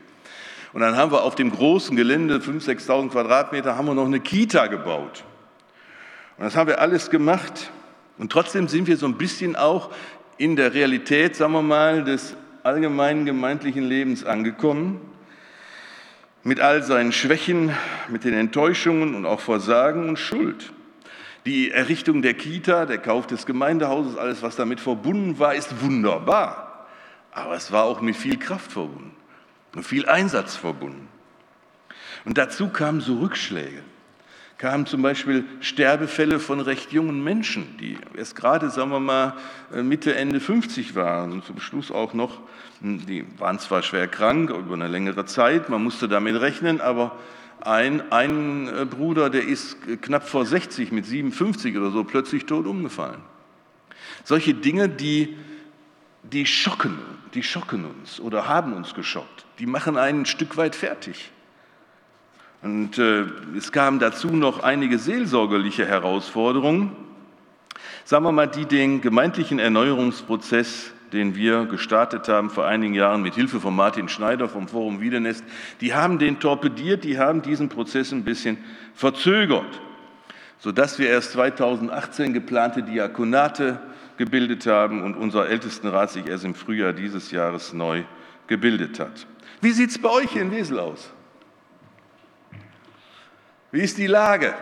Und 0.77 0.83
dann 0.83 0.95
haben 0.95 1.11
wir 1.11 1.23
auf 1.23 1.33
dem 1.33 1.49
großen 1.49 1.97
Gelände, 1.97 2.37
5.000, 2.37 2.85
6.000 2.85 3.09
Quadratmeter, 3.09 3.75
haben 3.75 3.87
wir 3.87 3.95
noch 3.95 4.05
eine 4.05 4.19
Kita 4.19 4.67
gebaut. 4.67 5.23
Und 6.37 6.43
das 6.43 6.55
haben 6.55 6.67
wir 6.67 6.79
alles 6.79 7.09
gemacht. 7.09 7.71
Und 8.19 8.31
trotzdem 8.31 8.67
sind 8.67 8.85
wir 8.85 8.95
so 8.95 9.07
ein 9.07 9.17
bisschen 9.17 9.55
auch 9.55 9.89
in 10.37 10.55
der 10.55 10.75
Realität, 10.75 11.35
sagen 11.35 11.53
wir 11.53 11.63
mal, 11.63 12.03
des 12.03 12.35
allgemeinen 12.61 13.25
gemeindlichen 13.25 13.85
Lebens 13.85 14.23
angekommen 14.23 15.01
mit 16.43 16.59
all 16.59 16.83
seinen 16.83 17.11
Schwächen, 17.11 17.71
mit 18.07 18.23
den 18.23 18.35
Enttäuschungen 18.35 19.15
und 19.15 19.25
auch 19.25 19.39
Versagen 19.39 20.07
und 20.07 20.19
Schuld. 20.19 20.73
Die 21.47 21.71
Errichtung 21.71 22.21
der 22.21 22.35
Kita, 22.35 22.85
der 22.85 22.99
Kauf 22.99 23.25
des 23.25 23.47
Gemeindehauses, 23.47 24.15
alles, 24.15 24.43
was 24.43 24.55
damit 24.55 24.79
verbunden 24.79 25.39
war, 25.39 25.55
ist 25.55 25.81
wunderbar. 25.81 26.85
Aber 27.31 27.55
es 27.55 27.71
war 27.71 27.85
auch 27.85 27.99
mit 27.99 28.15
viel 28.15 28.37
Kraft 28.37 28.71
verbunden 28.71 29.16
und 29.77 29.83
viel 29.83 30.05
Einsatz 30.07 30.55
verbunden. 30.55 31.07
Und 32.25 32.37
dazu 32.37 32.67
kamen 32.67 32.99
so 32.99 33.19
Rückschläge 33.19 33.81
kamen 34.57 34.87
zum 34.87 35.01
Beispiel 35.01 35.45
Sterbefälle 35.59 36.39
von 36.39 36.59
recht 36.59 36.91
jungen 36.91 37.23
Menschen, 37.23 37.77
die 37.79 37.97
erst 38.15 38.35
gerade, 38.35 38.69
sagen 38.69 38.89
wir 38.89 38.99
mal, 38.99 39.33
äh, 39.73 39.83
Mitte, 39.83 40.15
Ende 40.15 40.39
50 40.39 40.95
waren 40.95 41.31
und 41.31 41.45
zum 41.45 41.59
Schluss 41.59 41.91
auch 41.91 42.13
noch, 42.13 42.39
hm, 42.81 43.05
die 43.05 43.25
waren 43.37 43.59
zwar 43.59 43.83
schwer 43.83 44.07
krank 44.07 44.49
über 44.49 44.73
eine 44.73 44.87
längere 44.87 45.25
Zeit, 45.25 45.69
man 45.69 45.83
musste 45.83 46.07
damit 46.07 46.39
rechnen, 46.41 46.81
aber 46.81 47.17
ein, 47.61 48.11
ein 48.11 48.67
äh, 48.67 48.85
Bruder, 48.85 49.29
der 49.29 49.43
ist 49.43 49.77
knapp 50.01 50.27
vor 50.27 50.45
60, 50.45 50.91
mit 50.91 51.05
57 51.05 51.77
oder 51.77 51.91
so, 51.91 52.03
plötzlich 52.03 52.45
tot 52.45 52.65
umgefallen. 52.65 53.21
Solche 54.23 54.53
Dinge, 54.55 54.89
die, 54.89 55.37
die 56.31 56.45
schocken, 56.45 56.97
die 57.33 57.43
schocken 57.43 57.85
uns 57.85 58.19
oder 58.19 58.47
haben 58.47 58.73
uns 58.73 58.93
geschockt. 58.93 59.45
Die 59.59 59.65
machen 59.65 59.97
einen 59.97 60.21
ein 60.21 60.25
Stück 60.25 60.57
weit 60.57 60.75
fertig. 60.75 61.31
Und 62.61 62.97
äh, 62.97 63.25
es 63.55 63.71
kamen 63.71 63.99
dazu 63.99 64.27
noch 64.29 64.61
einige 64.61 64.97
seelsorgerliche 64.97 65.85
Herausforderungen, 65.85 66.91
sagen 68.03 68.25
wir 68.25 68.31
mal, 68.31 68.47
die 68.47 68.65
den 68.65 69.01
gemeindlichen 69.01 69.59
Erneuerungsprozess, 69.59 70.91
den 71.13 71.35
wir 71.35 71.65
gestartet 71.65 72.27
haben 72.27 72.49
vor 72.49 72.65
einigen 72.65 72.93
Jahren 72.93 73.21
mit 73.21 73.35
Hilfe 73.35 73.59
von 73.59 73.75
Martin 73.75 74.09
Schneider 74.09 74.49
vom 74.49 74.67
Forum 74.67 74.99
Wiedenest, 74.99 75.43
die 75.81 75.93
haben 75.93 76.17
den 76.17 76.39
torpediert, 76.39 77.03
die 77.03 77.19
haben 77.19 77.41
diesen 77.41 77.69
Prozess 77.69 78.11
ein 78.11 78.23
bisschen 78.23 78.57
verzögert, 78.93 79.79
sodass 80.59 80.97
wir 80.99 81.09
erst 81.09 81.33
2018 81.33 82.33
geplante 82.33 82.83
Diakonate 82.83 83.79
gebildet 84.17 84.65
haben 84.65 85.03
und 85.03 85.15
unser 85.15 85.47
Ältestenrat 85.47 86.11
sich 86.11 86.25
erst 86.27 86.43
im 86.43 86.55
Frühjahr 86.55 86.93
dieses 86.93 87.31
Jahres 87.31 87.73
neu 87.73 88.03
gebildet 88.47 88.99
hat. 88.99 89.27
Wie 89.61 89.71
sieht 89.71 89.91
es 89.91 89.99
bei 89.99 90.09
euch 90.09 90.35
in 90.35 90.51
Wesel 90.51 90.79
aus? 90.79 91.11
Wie 93.71 93.81
ist 93.81 93.97
die 93.97 94.07
Lage? 94.07 94.55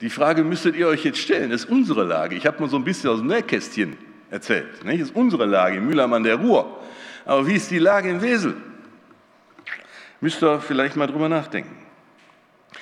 Die 0.00 0.10
Frage 0.10 0.44
müsstet 0.44 0.76
ihr 0.76 0.88
euch 0.88 1.04
jetzt 1.04 1.18
stellen. 1.18 1.50
Das 1.50 1.64
ist 1.64 1.70
unsere 1.70 2.04
Lage. 2.04 2.36
Ich 2.36 2.46
habe 2.46 2.60
mal 2.60 2.68
so 2.68 2.76
ein 2.76 2.84
bisschen 2.84 3.10
aus 3.10 3.18
dem 3.18 3.26
Nähkästchen 3.28 3.96
erzählt. 4.30 4.66
Das 4.84 4.94
ist 4.94 5.14
unsere 5.14 5.46
Lage 5.46 5.76
in 5.76 5.86
Mühlheim 5.86 6.12
an 6.12 6.22
der 6.22 6.36
Ruhr. 6.36 6.80
Aber 7.24 7.46
wie 7.46 7.54
ist 7.54 7.70
die 7.70 7.78
Lage 7.78 8.08
in 8.08 8.22
Wesel? 8.22 8.56
Müsst 10.20 10.42
ihr 10.42 10.60
vielleicht 10.60 10.96
mal 10.96 11.06
drüber 11.06 11.28
nachdenken. 11.28 11.76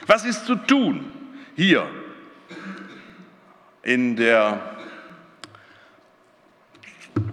Was 0.06 0.24
ist 0.24 0.46
zu 0.46 0.54
tun 0.54 1.21
hier 1.54 1.88
in 3.82 4.16
der, 4.16 4.76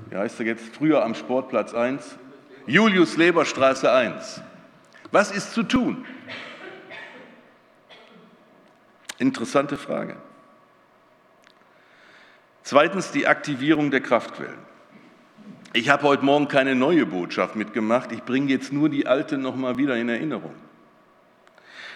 wie 0.10 0.16
heißt 0.16 0.40
er 0.40 0.46
jetzt, 0.48 0.76
früher 0.76 1.04
am 1.04 1.16
Sportplatz 1.16 1.74
1, 1.74 2.18
Julius-Leber-Straße 2.66 3.92
1? 3.92 4.42
Was 5.12 5.32
ist 5.32 5.54
zu 5.54 5.64
tun? 5.64 6.06
Interessante 9.18 9.78
Frage. 9.78 10.16
Zweitens 12.64 13.12
die 13.12 13.28
Aktivierung 13.28 13.92
der 13.92 14.02
Kraftquellen. 14.02 14.70
Ich 15.74 15.90
habe 15.90 16.04
heute 16.04 16.26
Morgen 16.26 16.48
keine 16.48 16.76
neue 16.76 17.06
Botschaft 17.06 17.56
mitgemacht, 17.56 18.12
ich 18.12 18.24
bringe 18.24 18.50
jetzt 18.50 18.74
nur 18.74 18.90
die 18.90 19.08
alte 19.08 19.38
nochmal 19.38 19.78
wieder 19.78 19.98
in 19.98 20.10
Erinnerung. 20.10 20.56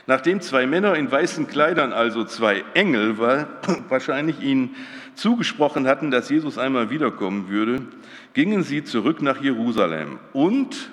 Nachdem 0.05 0.41
zwei 0.41 0.67
Männer 0.67 0.95
in 0.95 1.09
weißen 1.09 1.47
Kleidern, 1.47 1.93
also 1.93 2.25
zwei 2.25 2.63
Engel, 2.73 3.17
wahrscheinlich 3.89 4.41
ihnen 4.41 4.75
zugesprochen 5.15 5.87
hatten, 5.87 6.11
dass 6.11 6.29
Jesus 6.29 6.57
einmal 6.57 6.89
wiederkommen 6.89 7.49
würde, 7.49 7.83
gingen 8.33 8.63
sie 8.63 8.83
zurück 8.83 9.21
nach 9.21 9.41
Jerusalem 9.41 10.19
und 10.33 10.91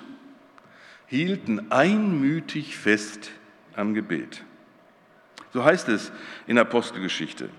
hielten 1.07 1.71
einmütig 1.71 2.77
fest 2.77 3.31
am 3.75 3.93
Gebet. 3.93 4.43
So 5.53 5.65
heißt 5.65 5.89
es 5.89 6.11
in 6.47 6.57
Apostelgeschichte. 6.57 7.49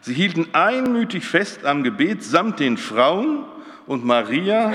Sie 0.00 0.14
hielten 0.14 0.48
einmütig 0.54 1.26
fest 1.26 1.66
am 1.66 1.82
Gebet 1.82 2.22
samt 2.22 2.60
den 2.60 2.78
Frauen 2.78 3.44
und 3.86 4.04
Maria, 4.04 4.74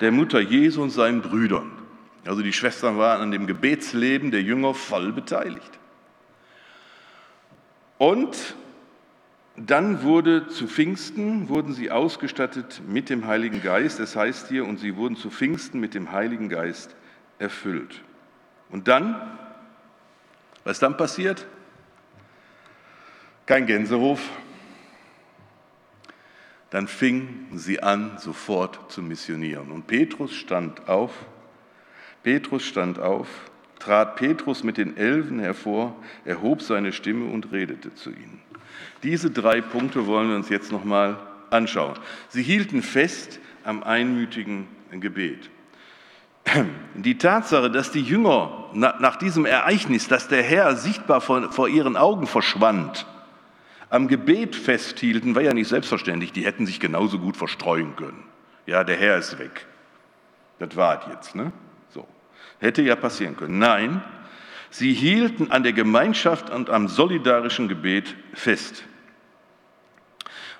der 0.00 0.12
Mutter 0.12 0.40
Jesu 0.40 0.82
und 0.82 0.90
seinen 0.90 1.22
Brüdern. 1.22 1.81
Also 2.24 2.42
die 2.42 2.52
Schwestern 2.52 2.98
waren 2.98 3.20
an 3.20 3.30
dem 3.30 3.46
Gebetsleben 3.46 4.30
der 4.30 4.42
Jünger 4.42 4.74
voll 4.74 5.12
beteiligt. 5.12 5.78
Und 7.98 8.54
dann 9.56 10.02
wurde 10.02 10.48
zu 10.48 10.66
Pfingsten, 10.66 11.48
wurden 11.48 11.72
sie 11.72 11.90
ausgestattet 11.90 12.80
mit 12.86 13.10
dem 13.10 13.26
Heiligen 13.26 13.62
Geist. 13.62 14.00
Es 14.00 14.16
heißt 14.16 14.48
hier, 14.48 14.64
und 14.64 14.78
sie 14.78 14.96
wurden 14.96 15.16
zu 15.16 15.30
Pfingsten 15.30 15.78
mit 15.78 15.94
dem 15.94 16.12
Heiligen 16.12 16.48
Geist 16.48 16.94
erfüllt. 17.38 18.00
Und 18.70 18.88
dann, 18.88 19.38
was 20.64 20.78
dann 20.78 20.96
passiert? 20.96 21.46
kein 23.46 23.66
Gänsehof. 23.66 24.20
Dann 26.70 26.88
fingen 26.88 27.48
sie 27.52 27.82
an, 27.82 28.16
sofort 28.18 28.90
zu 28.90 29.02
missionieren. 29.02 29.70
Und 29.70 29.86
Petrus 29.86 30.32
stand 30.32 30.88
auf, 30.88 31.12
Petrus 32.22 32.64
stand 32.64 32.98
auf, 32.98 33.28
trat 33.78 34.16
Petrus 34.16 34.62
mit 34.62 34.76
den 34.76 34.96
Elfen 34.96 35.40
hervor, 35.40 35.96
erhob 36.24 36.62
seine 36.62 36.92
Stimme 36.92 37.32
und 37.32 37.52
redete 37.52 37.94
zu 37.94 38.10
ihnen. 38.10 38.40
Diese 39.02 39.30
drei 39.30 39.60
Punkte 39.60 40.06
wollen 40.06 40.28
wir 40.28 40.36
uns 40.36 40.48
jetzt 40.48 40.70
nochmal 40.70 41.18
anschauen. 41.50 41.94
Sie 42.28 42.42
hielten 42.42 42.82
fest 42.82 43.40
am 43.64 43.82
einmütigen 43.82 44.68
Gebet. 44.92 45.50
Die 46.94 47.18
Tatsache, 47.18 47.70
dass 47.70 47.90
die 47.90 48.02
Jünger 48.02 48.70
nach 48.72 49.16
diesem 49.16 49.44
Ereignis, 49.44 50.08
dass 50.08 50.28
der 50.28 50.42
Herr 50.42 50.76
sichtbar 50.76 51.20
vor, 51.20 51.68
ihren 51.68 51.96
Augen 51.96 52.26
verschwand, 52.26 53.06
am 53.90 54.08
Gebet 54.08 54.56
festhielten, 54.56 55.34
war 55.34 55.42
ja 55.42 55.52
nicht 55.52 55.68
selbstverständlich. 55.68 56.32
Die 56.32 56.44
hätten 56.44 56.66
sich 56.66 56.80
genauso 56.80 57.18
gut 57.18 57.36
verstreuen 57.36 57.94
können. 57.94 58.24
Ja, 58.66 58.84
der 58.84 58.96
Herr 58.96 59.18
ist 59.18 59.38
weg. 59.38 59.66
Das 60.58 60.74
war 60.76 61.10
jetzt, 61.10 61.34
ne? 61.34 61.52
Hätte 62.62 62.80
ja 62.80 62.94
passieren 62.94 63.36
können. 63.36 63.58
Nein, 63.58 64.04
sie 64.70 64.92
hielten 64.92 65.50
an 65.50 65.64
der 65.64 65.72
Gemeinschaft 65.72 66.48
und 66.48 66.70
am 66.70 66.86
solidarischen 66.86 67.66
Gebet 67.66 68.14
fest. 68.34 68.84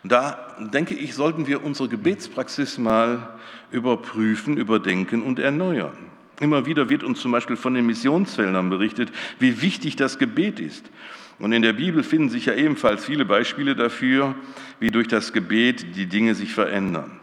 Da 0.02 0.56
denke 0.58 0.94
ich, 0.94 1.14
sollten 1.14 1.46
wir 1.46 1.62
unsere 1.62 1.88
Gebetspraxis 1.88 2.76
mal 2.76 3.38
überprüfen, 3.70 4.56
überdenken 4.56 5.22
und 5.22 5.38
erneuern. 5.38 5.96
Immer 6.40 6.66
wieder 6.66 6.90
wird 6.90 7.04
uns 7.04 7.20
zum 7.20 7.30
Beispiel 7.30 7.54
von 7.54 7.74
den 7.74 7.86
Missionsfeldern 7.86 8.68
berichtet, 8.68 9.12
wie 9.38 9.62
wichtig 9.62 9.94
das 9.94 10.18
Gebet 10.18 10.58
ist. 10.58 10.90
Und 11.38 11.52
in 11.52 11.62
der 11.62 11.72
Bibel 11.72 12.02
finden 12.02 12.30
sich 12.30 12.46
ja 12.46 12.54
ebenfalls 12.54 13.04
viele 13.04 13.24
Beispiele 13.24 13.76
dafür, 13.76 14.34
wie 14.80 14.90
durch 14.90 15.06
das 15.06 15.32
Gebet 15.32 15.94
die 15.94 16.06
Dinge 16.06 16.34
sich 16.34 16.52
verändern. 16.52 17.21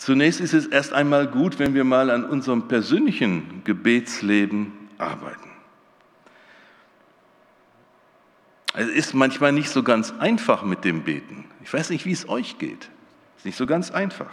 Zunächst 0.00 0.40
ist 0.40 0.54
es 0.54 0.66
erst 0.66 0.94
einmal 0.94 1.26
gut, 1.26 1.58
wenn 1.58 1.74
wir 1.74 1.84
mal 1.84 2.08
an 2.08 2.24
unserem 2.24 2.68
persönlichen 2.68 3.60
Gebetsleben 3.64 4.72
arbeiten. 4.96 5.50
Es 8.72 8.88
ist 8.88 9.12
manchmal 9.12 9.52
nicht 9.52 9.68
so 9.68 9.82
ganz 9.82 10.14
einfach 10.18 10.62
mit 10.62 10.84
dem 10.84 11.02
Beten. 11.02 11.44
Ich 11.62 11.70
weiß 11.70 11.90
nicht, 11.90 12.06
wie 12.06 12.12
es 12.12 12.26
euch 12.30 12.56
geht. 12.56 12.88
Es 13.36 13.40
ist 13.40 13.44
nicht 13.44 13.58
so 13.58 13.66
ganz 13.66 13.90
einfach. 13.90 14.32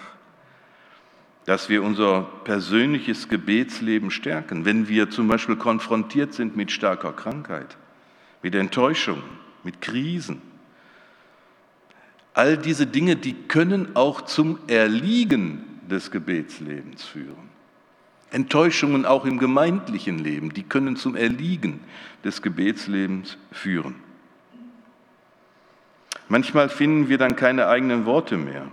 dass 1.47 1.69
wir 1.69 1.81
unser 1.81 2.23
persönliches 2.43 3.29
Gebetsleben 3.29 4.11
stärken, 4.11 4.65
wenn 4.65 4.89
wir 4.89 5.09
zum 5.09 5.29
Beispiel 5.29 5.55
konfrontiert 5.55 6.33
sind 6.33 6.57
mit 6.57 6.71
starker 6.71 7.13
Krankheit, 7.13 7.77
mit 8.43 8.53
Enttäuschung, 8.53 9.23
mit 9.63 9.79
Krisen. 9.79 10.41
All 12.37 12.55
diese 12.55 12.85
Dinge, 12.85 13.15
die 13.15 13.33
können 13.33 13.95
auch 13.95 14.21
zum 14.21 14.59
Erliegen 14.67 15.63
des 15.89 16.11
Gebetslebens 16.11 17.03
führen. 17.03 17.49
Enttäuschungen 18.29 19.07
auch 19.07 19.25
im 19.25 19.39
gemeindlichen 19.39 20.19
Leben, 20.19 20.53
die 20.53 20.61
können 20.61 20.97
zum 20.97 21.15
Erliegen 21.15 21.79
des 22.23 22.43
Gebetslebens 22.43 23.39
führen. 23.51 23.95
Manchmal 26.29 26.69
finden 26.69 27.09
wir 27.09 27.17
dann 27.17 27.35
keine 27.35 27.69
eigenen 27.69 28.05
Worte 28.05 28.37
mehr. 28.37 28.67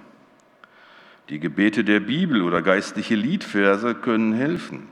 Die 1.30 1.38
Gebete 1.38 1.84
der 1.84 2.00
Bibel 2.00 2.42
oder 2.42 2.60
geistliche 2.60 3.14
Liedverse 3.14 3.94
können 3.94 4.34
helfen. 4.34 4.88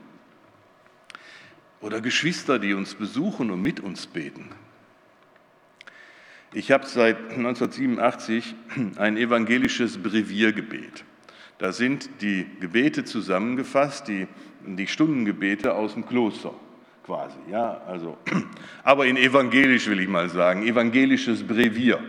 Oder 1.79 2.01
Geschwister, 2.01 2.57
die 2.57 2.73
uns 2.73 2.95
besuchen 2.95 3.51
und 3.51 3.61
mit 3.61 3.81
uns 3.81 4.07
beten. 4.07 4.49
Ich 6.55 6.71
habe 6.71 6.85
seit 6.85 7.17
1987 7.31 8.53
ein 8.97 9.17
evangelisches 9.17 9.97
Breviergebet. 9.97 11.03
Da 11.57 11.71
sind 11.71 12.09
die 12.21 12.45
Gebete 12.59 13.03
zusammengefasst, 13.05 14.07
die, 14.07 14.27
die 14.65 14.87
Stundengebete 14.87 15.73
aus 15.73 15.93
dem 15.93 16.05
Kloster 16.05 16.53
quasi. 17.03 17.37
Ja, 17.51 17.81
also, 17.87 18.17
aber 18.83 19.05
in 19.05 19.17
evangelisch 19.17 19.87
will 19.87 19.99
ich 19.99 20.07
mal 20.07 20.29
sagen, 20.29 20.65
evangelisches 20.65 21.43
Brevier. 21.43 21.99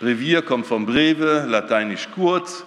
Brevier 0.00 0.42
kommt 0.42 0.66
vom 0.66 0.84
Breve, 0.84 1.46
lateinisch 1.48 2.08
kurz, 2.14 2.66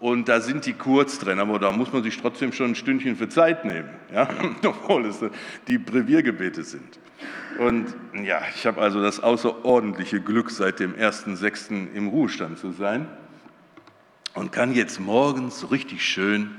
und 0.00 0.30
da 0.30 0.40
sind 0.40 0.64
die 0.64 0.72
kurz 0.72 1.18
drin, 1.18 1.38
aber 1.38 1.58
da 1.58 1.70
muss 1.70 1.92
man 1.92 2.02
sich 2.02 2.18
trotzdem 2.18 2.52
schon 2.52 2.70
ein 2.70 2.74
Stündchen 2.74 3.16
für 3.16 3.28
Zeit 3.28 3.66
nehmen, 3.66 3.90
ja? 4.12 4.28
obwohl 4.64 5.04
es 5.04 5.22
die 5.68 5.76
Breviergebete 5.76 6.64
sind. 6.64 6.98
Und 7.58 7.94
ja, 8.24 8.40
ich 8.54 8.66
habe 8.66 8.80
also 8.80 9.02
das 9.02 9.20
außerordentliche 9.20 10.22
Glück, 10.22 10.50
seit 10.50 10.80
dem 10.80 10.94
1.6. 10.94 11.92
im 11.92 12.08
Ruhestand 12.08 12.58
zu 12.58 12.72
sein 12.72 13.06
und 14.34 14.52
kann 14.52 14.74
jetzt 14.74 15.00
morgens 15.00 15.70
richtig 15.70 16.02
schön 16.02 16.50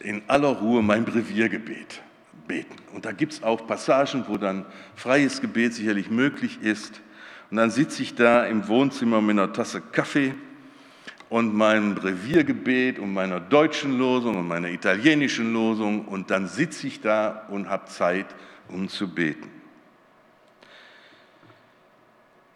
in 0.00 0.22
aller 0.26 0.48
Ruhe 0.48 0.82
mein 0.82 1.04
Breviergebet 1.04 2.02
beten. 2.48 2.74
Und 2.92 3.04
da 3.04 3.12
gibt 3.12 3.34
es 3.34 3.42
auch 3.44 3.64
Passagen, 3.68 4.24
wo 4.26 4.38
dann 4.38 4.66
freies 4.96 5.40
Gebet 5.40 5.74
sicherlich 5.74 6.10
möglich 6.10 6.60
ist. 6.62 7.00
Und 7.52 7.58
dann 7.58 7.70
sitze 7.70 8.02
ich 8.02 8.16
da 8.16 8.44
im 8.44 8.66
Wohnzimmer 8.66 9.20
mit 9.20 9.38
einer 9.38 9.52
Tasse 9.52 9.80
Kaffee 9.80 10.34
und 11.28 11.54
meinem 11.54 11.94
Breviergebet 11.94 12.98
und 12.98 13.12
meiner 13.12 13.40
deutschen 13.40 13.98
Losung 13.98 14.36
und 14.36 14.46
meiner 14.46 14.70
italienischen 14.70 15.52
Losung 15.52 16.06
und 16.06 16.30
dann 16.30 16.46
sitze 16.46 16.86
ich 16.86 17.00
da 17.00 17.46
und 17.50 17.68
habe 17.68 17.86
Zeit, 17.86 18.26
um 18.68 18.88
zu 18.88 19.08
beten. 19.08 19.50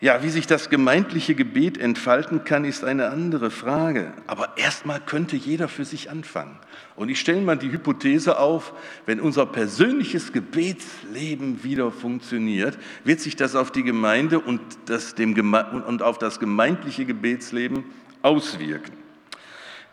Ja, 0.02 0.22
wie 0.22 0.30
sich 0.30 0.46
das 0.46 0.70
gemeindliche 0.70 1.34
Gebet 1.34 1.76
entfalten 1.76 2.44
kann, 2.44 2.64
ist 2.64 2.84
eine 2.84 3.10
andere 3.10 3.50
Frage. 3.50 4.14
Aber 4.26 4.56
erstmal 4.56 4.98
könnte 4.98 5.36
jeder 5.36 5.68
für 5.68 5.84
sich 5.84 6.08
anfangen. 6.10 6.58
Und 6.96 7.10
ich 7.10 7.20
stelle 7.20 7.42
mal 7.42 7.58
die 7.58 7.70
Hypothese 7.70 8.38
auf, 8.38 8.72
wenn 9.04 9.20
unser 9.20 9.44
persönliches 9.44 10.32
Gebetsleben 10.32 11.64
wieder 11.64 11.90
funktioniert, 11.90 12.78
wird 13.04 13.20
sich 13.20 13.36
das 13.36 13.54
auf 13.54 13.72
die 13.72 13.82
Gemeinde 13.82 14.40
und, 14.40 14.62
das, 14.86 15.16
dem, 15.16 15.34
und 15.36 16.00
auf 16.00 16.16
das 16.16 16.40
gemeindliche 16.40 17.04
Gebetsleben 17.04 17.84
auswirken. 18.22 18.92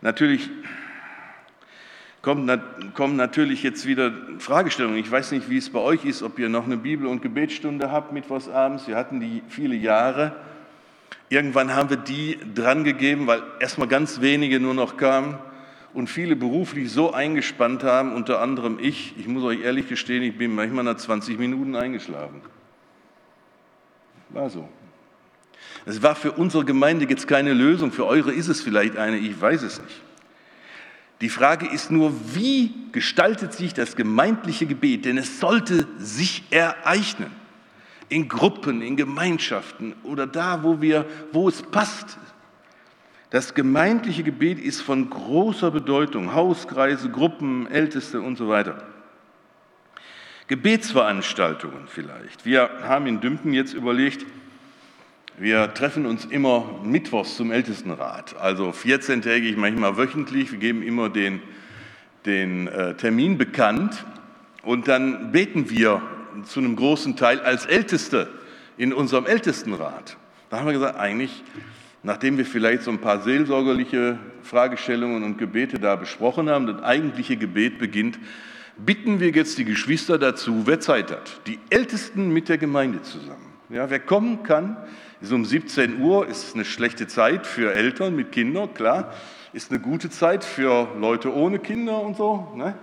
Natürlich 0.01 0.49
kommen, 2.21 3.15
natürlich 3.15 3.63
jetzt 3.63 3.85
wieder 3.85 4.11
Fragestellungen. 4.39 4.99
Ich 4.99 5.09
weiß 5.09 5.31
nicht, 5.31 5.49
wie 5.49 5.57
es 5.57 5.69
bei 5.69 5.79
euch 5.79 6.03
ist, 6.03 6.23
ob 6.23 6.37
ihr 6.39 6.49
noch 6.49 6.65
eine 6.65 6.77
Bibel- 6.77 7.07
und 7.07 7.21
Gebetsstunde 7.21 7.91
habt 7.91 8.11
mittwochsabends. 8.11 8.87
Wir 8.87 8.97
hatten 8.97 9.19
die 9.19 9.41
viele 9.47 9.75
Jahre. 9.75 10.35
Irgendwann 11.29 11.73
haben 11.73 11.89
wir 11.89 11.97
die 11.97 12.37
drangegeben, 12.53 13.27
weil 13.27 13.43
erstmal 13.59 13.87
ganz 13.87 14.21
wenige 14.21 14.59
nur 14.59 14.73
noch 14.73 14.97
kamen 14.97 15.37
und 15.93 16.09
viele 16.09 16.35
beruflich 16.35 16.91
so 16.91 17.13
eingespannt 17.13 17.83
haben, 17.83 18.13
unter 18.13 18.41
anderem 18.41 18.77
ich. 18.79 19.15
Ich 19.17 19.27
muss 19.27 19.43
euch 19.43 19.61
ehrlich 19.61 19.87
gestehen, 19.87 20.23
ich 20.23 20.37
bin 20.37 20.53
manchmal 20.53 20.83
nach 20.83 20.97
20 20.97 21.39
Minuten 21.39 21.75
eingeschlafen. 21.75 22.41
War 24.29 24.49
so. 24.49 24.67
Es 25.85 26.03
war 26.03 26.15
für 26.15 26.33
unsere 26.33 26.65
Gemeinde 26.65 27.07
jetzt 27.09 27.27
keine 27.27 27.53
Lösung, 27.53 27.91
für 27.91 28.05
eure 28.05 28.33
ist 28.33 28.47
es 28.47 28.61
vielleicht 28.61 28.97
eine, 28.97 29.17
ich 29.17 29.39
weiß 29.39 29.63
es 29.63 29.81
nicht. 29.81 30.01
Die 31.21 31.29
Frage 31.29 31.65
ist 31.67 31.89
nur, 31.89 32.13
wie 32.35 32.73
gestaltet 32.91 33.53
sich 33.53 33.73
das 33.73 33.95
gemeindliche 33.95 34.67
Gebet? 34.67 35.05
Denn 35.05 35.17
es 35.17 35.39
sollte 35.39 35.87
sich 35.97 36.43
ereignen. 36.51 37.31
In 38.09 38.29
Gruppen, 38.29 38.81
in 38.81 38.95
Gemeinschaften 38.95 39.93
oder 40.03 40.27
da, 40.27 40.63
wo, 40.63 40.79
wir, 40.79 41.05
wo 41.33 41.49
es 41.49 41.61
passt. 41.61 42.17
Das 43.31 43.53
gemeindliche 43.53 44.23
Gebet 44.23 44.59
ist 44.59 44.81
von 44.81 45.09
großer 45.09 45.71
Bedeutung. 45.71 46.33
Hauskreise, 46.33 47.09
Gruppen, 47.09 47.67
Älteste 47.67 48.21
und 48.21 48.37
so 48.37 48.47
weiter. 48.47 48.83
Gebetsveranstaltungen 50.47 51.87
vielleicht. 51.87 52.45
Wir 52.45 52.69
haben 52.83 53.07
in 53.07 53.19
Dümpen 53.19 53.53
jetzt 53.53 53.73
überlegt, 53.73 54.25
wir 55.39 55.73
treffen 55.75 56.07
uns 56.07 56.25
immer 56.25 56.79
mittwochs 56.83 57.37
zum 57.37 57.51
Ältestenrat, 57.51 58.35
also 58.39 58.69
14-tägig, 58.69 59.55
manchmal 59.55 59.95
wöchentlich. 59.95 60.51
Wir 60.51 60.57
geben 60.57 60.81
immer 60.81 61.09
den, 61.09 61.41
den 62.25 62.67
äh, 62.67 62.95
Termin 62.95 63.37
bekannt 63.37 64.03
und 64.63 64.87
dann 64.87 65.31
beten 65.31 65.69
wir 65.69 66.01
zu 66.45 66.59
einem 66.59 66.75
großen 66.75 67.15
Teil 67.15 67.39
als 67.39 67.67
Älteste 67.67 68.29
in 68.77 68.93
unserem 68.93 69.27
Ältestenrat. 69.27 70.17
Da 70.49 70.57
haben 70.57 70.65
wir 70.65 70.73
gesagt, 70.73 70.99
eigentlich, 70.99 71.43
nachdem 72.01 72.39
wir 72.39 72.45
vielleicht 72.45 72.81
so 72.81 72.89
ein 72.89 72.99
paar 72.99 73.21
seelsorgerliche 73.21 74.17
Fragestellungen 74.41 75.23
und 75.23 75.37
Gebete 75.37 75.77
da 75.77 75.95
besprochen 75.95 76.49
haben, 76.49 76.65
das 76.65 76.81
eigentliche 76.81 77.37
Gebet 77.37 77.77
beginnt, 77.77 78.17
bitten 78.77 79.19
wir 79.19 79.29
jetzt 79.29 79.59
die 79.59 79.65
Geschwister 79.65 80.17
dazu, 80.17 80.63
wer 80.65 80.79
Zeit 80.79 81.11
hat, 81.11 81.41
die 81.45 81.59
Ältesten 81.69 82.29
mit 82.29 82.49
der 82.49 82.57
Gemeinde 82.57 83.03
zusammen. 83.03 83.46
Ja, 83.69 83.89
wer 83.89 83.99
kommen 83.99 84.43
kann, 84.43 84.77
ist 85.19 85.33
um 85.33 85.43
17 85.43 85.99
Uhr, 85.99 86.27
ist 86.27 86.55
eine 86.55 86.63
schlechte 86.63 87.07
Zeit 87.07 87.45
für 87.45 87.73
Eltern 87.73 88.15
mit 88.15 88.31
Kindern, 88.31 88.73
klar. 88.73 89.13
Ist 89.51 89.71
eine 89.71 89.79
gute 89.79 90.09
Zeit 90.09 90.43
für 90.43 90.87
Leute 90.99 91.33
ohne 91.33 91.59
Kinder 91.59 92.01
und 92.01 92.15
so. 92.15 92.51
Ne? 92.55 92.75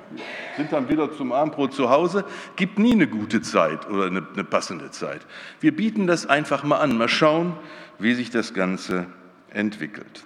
Sind 0.56 0.72
dann 0.72 0.88
wieder 0.88 1.12
zum 1.12 1.32
Abendbrot 1.32 1.72
zu 1.72 1.88
Hause. 1.88 2.24
Gibt 2.56 2.78
nie 2.78 2.92
eine 2.92 3.06
gute 3.06 3.42
Zeit 3.42 3.88
oder 3.88 4.06
eine, 4.06 4.26
eine 4.32 4.44
passende 4.44 4.90
Zeit. 4.90 5.20
Wir 5.60 5.74
bieten 5.74 6.06
das 6.06 6.26
einfach 6.26 6.64
mal 6.64 6.78
an. 6.78 6.98
Mal 6.98 7.08
schauen, 7.08 7.54
wie 7.98 8.14
sich 8.14 8.30
das 8.30 8.54
Ganze 8.54 9.06
entwickelt. 9.50 10.24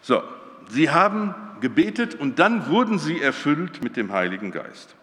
So, 0.00 0.22
sie 0.68 0.90
haben 0.90 1.34
gebetet 1.60 2.14
und 2.14 2.38
dann 2.38 2.68
wurden 2.70 2.98
sie 2.98 3.20
erfüllt 3.20 3.82
mit 3.82 3.96
dem 3.96 4.12
Heiligen 4.12 4.52
Geist. 4.52 4.94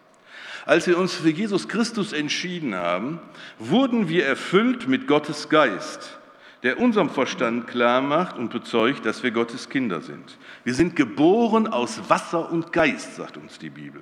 Als 0.66 0.86
wir 0.86 0.96
uns 0.96 1.14
für 1.14 1.28
Jesus 1.28 1.68
Christus 1.68 2.14
entschieden 2.14 2.74
haben, 2.74 3.20
wurden 3.58 4.08
wir 4.08 4.24
erfüllt 4.24 4.88
mit 4.88 5.06
Gottes 5.06 5.50
Geist, 5.50 6.18
der 6.62 6.80
unserem 6.80 7.10
Verstand 7.10 7.66
klar 7.66 8.00
macht 8.00 8.38
und 8.38 8.50
bezeugt, 8.50 9.04
dass 9.04 9.22
wir 9.22 9.30
Gottes 9.30 9.68
Kinder 9.68 10.00
sind. 10.00 10.38
Wir 10.64 10.72
sind 10.72 10.96
geboren 10.96 11.66
aus 11.66 12.08
Wasser 12.08 12.50
und 12.50 12.72
Geist, 12.72 13.16
sagt 13.16 13.36
uns 13.36 13.58
die 13.58 13.68
Bibel. 13.68 14.00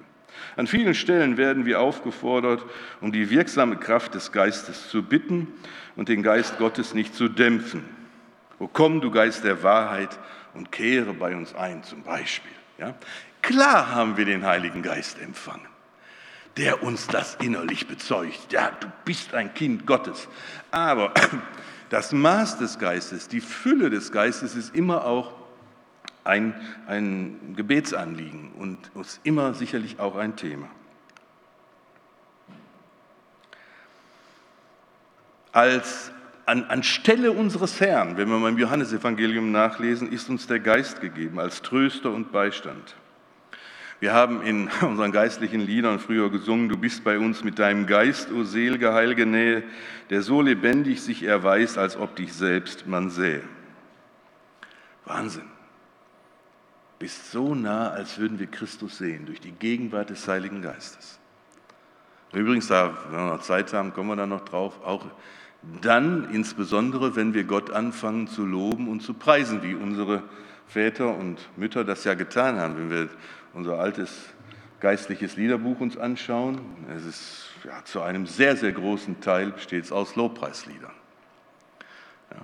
An 0.56 0.68
vielen 0.68 0.94
Stellen 0.94 1.36
werden 1.36 1.66
wir 1.66 1.80
aufgefordert, 1.80 2.64
um 3.00 3.10
die 3.10 3.28
wirksame 3.28 3.76
Kraft 3.76 4.14
des 4.14 4.30
Geistes 4.30 4.88
zu 4.88 5.02
bitten 5.02 5.48
und 5.96 6.08
den 6.08 6.22
Geist 6.22 6.58
Gottes 6.58 6.94
nicht 6.94 7.14
zu 7.14 7.28
dämpfen. 7.28 7.84
O 8.60 8.68
komm, 8.72 9.00
du 9.00 9.10
Geist 9.10 9.42
der 9.42 9.64
Wahrheit, 9.64 10.16
und 10.54 10.70
kehre 10.70 11.14
bei 11.14 11.34
uns 11.34 11.54
ein, 11.54 11.82
zum 11.82 12.02
Beispiel. 12.02 12.52
Ja? 12.78 12.94
Klar 13.40 13.94
haben 13.94 14.18
wir 14.18 14.26
den 14.26 14.44
Heiligen 14.44 14.82
Geist 14.82 15.18
empfangen 15.18 15.71
der 16.56 16.82
uns 16.82 17.06
das 17.06 17.36
innerlich 17.36 17.86
bezeugt. 17.86 18.52
Ja, 18.52 18.70
du 18.80 18.86
bist 19.04 19.34
ein 19.34 19.54
Kind 19.54 19.86
Gottes. 19.86 20.28
Aber 20.70 21.12
das 21.90 22.12
Maß 22.12 22.58
des 22.58 22.78
Geistes, 22.78 23.28
die 23.28 23.40
Fülle 23.40 23.90
des 23.90 24.12
Geistes 24.12 24.54
ist 24.54 24.74
immer 24.74 25.04
auch 25.04 25.32
ein, 26.24 26.54
ein 26.86 27.54
Gebetsanliegen 27.56 28.52
und 28.52 28.78
ist 29.00 29.20
immer 29.24 29.54
sicherlich 29.54 29.98
auch 29.98 30.16
ein 30.16 30.36
Thema. 30.36 30.68
Als 35.52 36.12
an, 36.46 36.64
anstelle 36.64 37.32
unseres 37.32 37.80
Herrn, 37.80 38.16
wenn 38.16 38.28
wir 38.28 38.38
mal 38.38 38.50
im 38.50 38.58
Johannesevangelium 38.58 39.52
nachlesen, 39.52 40.10
ist 40.10 40.28
uns 40.30 40.46
der 40.46 40.60
Geist 40.60 41.00
gegeben 41.00 41.38
als 41.38 41.62
Tröster 41.62 42.10
und 42.10 42.32
Beistand. 42.32 42.94
Wir 44.02 44.14
haben 44.14 44.42
in 44.42 44.68
unseren 44.80 45.12
geistlichen 45.12 45.60
Liedern 45.60 46.00
früher 46.00 46.28
gesungen, 46.28 46.68
du 46.68 46.76
bist 46.76 47.04
bei 47.04 47.20
uns 47.20 47.44
mit 47.44 47.60
deinem 47.60 47.86
Geist, 47.86 48.32
o 48.32 48.42
selige, 48.42 48.92
heilige 48.92 49.26
Nähe, 49.26 49.62
der 50.10 50.22
so 50.22 50.42
lebendig 50.42 51.00
sich 51.00 51.22
erweist, 51.22 51.78
als 51.78 51.96
ob 51.96 52.16
dich 52.16 52.32
selbst 52.32 52.88
man 52.88 53.10
sähe. 53.10 53.42
Wahnsinn. 55.04 55.44
bist 56.98 57.30
so 57.30 57.54
nah, 57.54 57.90
als 57.90 58.18
würden 58.18 58.40
wir 58.40 58.48
Christus 58.48 58.98
sehen, 58.98 59.24
durch 59.24 59.38
die 59.38 59.52
Gegenwart 59.52 60.10
des 60.10 60.26
Heiligen 60.26 60.62
Geistes. 60.62 61.20
Übrigens, 62.32 62.66
da, 62.66 62.98
wenn 63.08 63.20
wir 63.20 63.34
noch 63.36 63.42
Zeit 63.42 63.72
haben, 63.72 63.92
kommen 63.92 64.08
wir 64.08 64.16
da 64.16 64.26
noch 64.26 64.44
drauf, 64.44 64.84
auch 64.84 65.06
dann 65.80 66.28
insbesondere, 66.32 67.14
wenn 67.14 67.34
wir 67.34 67.44
Gott 67.44 67.70
anfangen 67.70 68.26
zu 68.26 68.44
loben 68.44 68.88
und 68.88 69.00
zu 69.00 69.14
preisen, 69.14 69.62
wie 69.62 69.76
unsere 69.76 70.24
Väter 70.66 71.16
und 71.16 71.38
Mütter 71.56 71.84
das 71.84 72.02
ja 72.02 72.14
getan 72.14 72.58
haben, 72.58 72.76
wenn 72.76 72.90
wir 72.90 73.08
unser 73.52 73.78
altes 73.78 74.30
geistliches 74.80 75.36
Liederbuch 75.36 75.80
uns 75.80 75.96
anschauen. 75.96 76.60
Es 76.96 77.04
ist 77.04 77.50
ja, 77.64 77.84
zu 77.84 78.02
einem 78.02 78.26
sehr, 78.26 78.56
sehr 78.56 78.72
großen 78.72 79.20
Teil 79.20 79.52
besteht 79.52 79.84
es 79.84 79.92
aus 79.92 80.16
Lobpreisliedern. 80.16 80.92
Ja. 82.30 82.38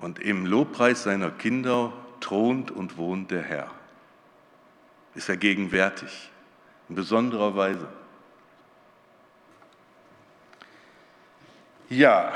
Und 0.00 0.18
im 0.18 0.46
Lobpreis 0.46 1.04
seiner 1.04 1.30
Kinder 1.30 1.92
thront 2.20 2.70
und 2.70 2.96
wohnt 2.96 3.30
der 3.30 3.42
Herr. 3.42 3.70
Ist 5.14 5.28
er 5.28 5.36
gegenwärtig, 5.36 6.30
in 6.88 6.96
besonderer 6.96 7.56
Weise. 7.56 7.88
Ja, 11.88 12.32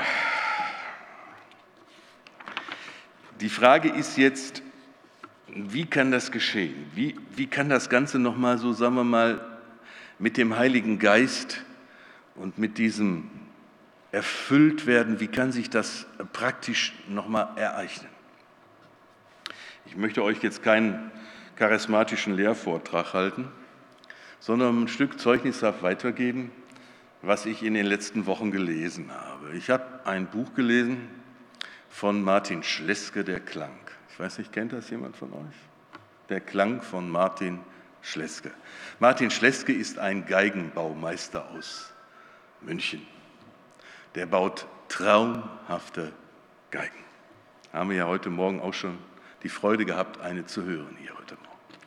die 3.41 3.49
Frage 3.49 3.89
ist 3.89 4.17
jetzt, 4.17 4.63
wie 5.55 5.85
kann 5.85 6.11
das 6.11 6.31
geschehen? 6.31 6.89
Wie, 6.95 7.15
wie 7.35 7.47
kann 7.47 7.69
das 7.69 7.89
Ganze 7.89 8.19
nochmal 8.19 8.57
so, 8.57 8.73
sagen 8.73 8.95
wir 8.95 9.03
mal, 9.03 9.45
mit 10.19 10.37
dem 10.37 10.57
Heiligen 10.57 10.99
Geist 10.99 11.63
und 12.35 12.57
mit 12.57 12.77
diesem 12.77 13.29
erfüllt 14.11 14.85
werden? 14.85 15.19
Wie 15.19 15.27
kann 15.27 15.51
sich 15.51 15.69
das 15.69 16.05
praktisch 16.33 16.93
nochmal 17.07 17.49
ereignen? 17.55 18.09
Ich 19.85 19.97
möchte 19.97 20.23
euch 20.23 20.41
jetzt 20.41 20.63
keinen 20.63 21.11
charismatischen 21.55 22.33
Lehrvortrag 22.33 23.13
halten, 23.13 23.47
sondern 24.39 24.83
ein 24.83 24.87
Stück 24.87 25.19
zeugnishaft 25.19 25.83
weitergeben, 25.83 26.51
was 27.21 27.45
ich 27.45 27.61
in 27.61 27.73
den 27.73 27.85
letzten 27.85 28.25
Wochen 28.25 28.51
gelesen 28.51 29.11
habe. 29.11 29.55
Ich 29.55 29.69
habe 29.69 30.05
ein 30.05 30.27
Buch 30.27 30.53
gelesen 30.55 31.07
von 31.89 32.23
Martin 32.23 32.63
Schleske, 32.63 33.23
Der 33.23 33.39
Klang. 33.39 33.77
Weiß 34.21 34.37
nicht, 34.37 34.53
kennt 34.53 34.71
das 34.71 34.87
jemand 34.91 35.17
von 35.17 35.33
euch? 35.33 35.55
Der 36.29 36.41
Klang 36.41 36.83
von 36.83 37.09
Martin 37.09 37.59
Schleske. 38.03 38.51
Martin 38.99 39.31
Schleske 39.31 39.73
ist 39.73 39.97
ein 39.97 40.27
Geigenbaumeister 40.27 41.49
aus 41.49 41.91
München. 42.61 43.01
Der 44.13 44.27
baut 44.27 44.67
traumhafte 44.89 46.13
Geigen. 46.69 47.03
Haben 47.73 47.89
wir 47.89 47.97
ja 47.97 48.05
heute 48.05 48.29
Morgen 48.29 48.61
auch 48.61 48.75
schon 48.75 48.99
die 49.41 49.49
Freude 49.49 49.85
gehabt, 49.85 50.21
eine 50.21 50.45
zu 50.45 50.65
hören 50.65 50.95
hier 50.99 51.17
heute 51.17 51.33
Morgen. 51.33 51.81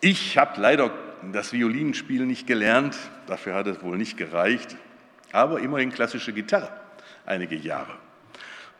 Ich 0.00 0.36
habe 0.36 0.60
leider 0.60 0.90
das 1.30 1.52
Violinspiel 1.52 2.26
nicht 2.26 2.48
gelernt, 2.48 2.98
dafür 3.28 3.54
hat 3.54 3.68
es 3.68 3.80
wohl 3.80 3.96
nicht 3.96 4.16
gereicht, 4.16 4.76
aber 5.30 5.60
immerhin 5.60 5.92
klassische 5.92 6.32
Gitarre 6.32 6.72
einige 7.26 7.54
Jahre. 7.54 7.96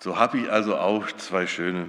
So 0.01 0.19
habe 0.19 0.39
ich 0.39 0.51
also 0.51 0.77
auch 0.77 1.07
zwei 1.13 1.47
schöne 1.47 1.89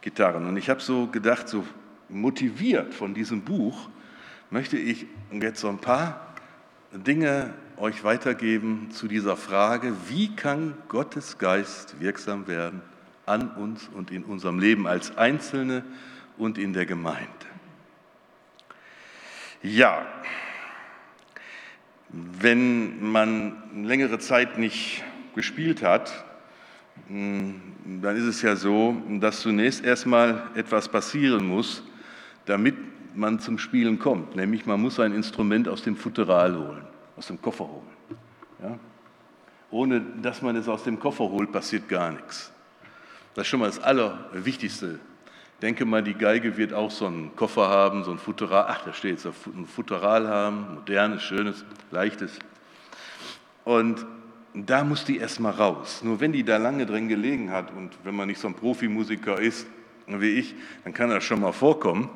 Gitarren. 0.00 0.46
Und 0.46 0.56
ich 0.56 0.70
habe 0.70 0.80
so 0.80 1.06
gedacht, 1.06 1.48
so 1.48 1.64
motiviert 2.08 2.94
von 2.94 3.14
diesem 3.14 3.42
Buch, 3.42 3.88
möchte 4.50 4.76
ich 4.76 5.06
jetzt 5.32 5.60
so 5.60 5.68
ein 5.68 5.78
paar 5.78 6.34
Dinge 6.92 7.54
euch 7.76 8.02
weitergeben 8.04 8.90
zu 8.90 9.08
dieser 9.08 9.36
Frage, 9.36 9.94
wie 10.08 10.34
kann 10.34 10.74
Gottes 10.88 11.38
Geist 11.38 12.00
wirksam 12.00 12.46
werden 12.48 12.82
an 13.26 13.50
uns 13.52 13.88
und 13.88 14.10
in 14.10 14.24
unserem 14.24 14.58
Leben 14.58 14.86
als 14.86 15.16
Einzelne 15.16 15.84
und 16.36 16.58
in 16.58 16.72
der 16.72 16.84
Gemeinde. 16.84 17.28
Ja, 19.62 20.06
wenn 22.08 23.10
man 23.12 23.84
längere 23.84 24.18
Zeit 24.18 24.58
nicht 24.58 25.04
gespielt 25.34 25.82
hat, 25.82 26.24
dann 27.10 28.16
ist 28.16 28.24
es 28.24 28.42
ja 28.42 28.54
so, 28.54 28.94
dass 29.20 29.40
zunächst 29.40 29.84
erstmal 29.84 30.42
etwas 30.54 30.88
passieren 30.88 31.46
muss, 31.46 31.82
damit 32.46 32.76
man 33.14 33.40
zum 33.40 33.58
Spielen 33.58 33.98
kommt. 33.98 34.36
Nämlich 34.36 34.66
man 34.66 34.80
muss 34.80 35.00
ein 35.00 35.12
Instrument 35.12 35.68
aus 35.68 35.82
dem 35.82 35.96
Futteral 35.96 36.56
holen, 36.56 36.84
aus 37.16 37.26
dem 37.26 37.40
Koffer 37.42 37.64
holen. 37.64 38.18
Ja? 38.62 38.78
Ohne 39.70 40.00
dass 40.22 40.42
man 40.42 40.56
es 40.56 40.68
aus 40.68 40.84
dem 40.84 40.98
Koffer 40.98 41.28
holt, 41.28 41.50
passiert 41.50 41.88
gar 41.88 42.12
nichts. 42.12 42.52
Das 43.34 43.42
ist 43.42 43.48
schon 43.48 43.60
mal 43.60 43.66
das 43.66 43.80
Allerwichtigste 43.80 44.98
denke 45.62 45.84
mal, 45.84 46.02
die 46.02 46.14
Geige 46.14 46.56
wird 46.56 46.72
auch 46.72 46.90
so 46.90 47.06
einen 47.06 47.34
Koffer 47.36 47.68
haben, 47.68 48.04
so 48.04 48.10
ein 48.10 48.18
Futteral, 48.18 48.66
ach, 48.68 48.84
da 48.84 48.92
steht 48.92 49.18
es, 49.18 49.26
ein 49.26 49.66
Futteral 49.66 50.26
haben, 50.28 50.74
modernes, 50.74 51.22
schönes, 51.22 51.64
leichtes. 51.90 52.38
Und 53.64 54.06
da 54.54 54.84
muss 54.84 55.04
die 55.04 55.18
erstmal 55.18 55.52
raus. 55.52 56.00
Nur 56.02 56.20
wenn 56.20 56.32
die 56.32 56.44
da 56.44 56.56
lange 56.56 56.86
drin 56.86 57.08
gelegen 57.08 57.50
hat 57.50 57.70
und 57.72 57.92
wenn 58.04 58.14
man 58.14 58.28
nicht 58.28 58.40
so 58.40 58.48
ein 58.48 58.54
Profimusiker 58.54 59.38
ist 59.38 59.66
wie 60.06 60.40
ich, 60.40 60.54
dann 60.82 60.92
kann 60.92 61.10
das 61.10 61.22
schon 61.22 61.40
mal 61.40 61.52
vorkommen, 61.52 62.08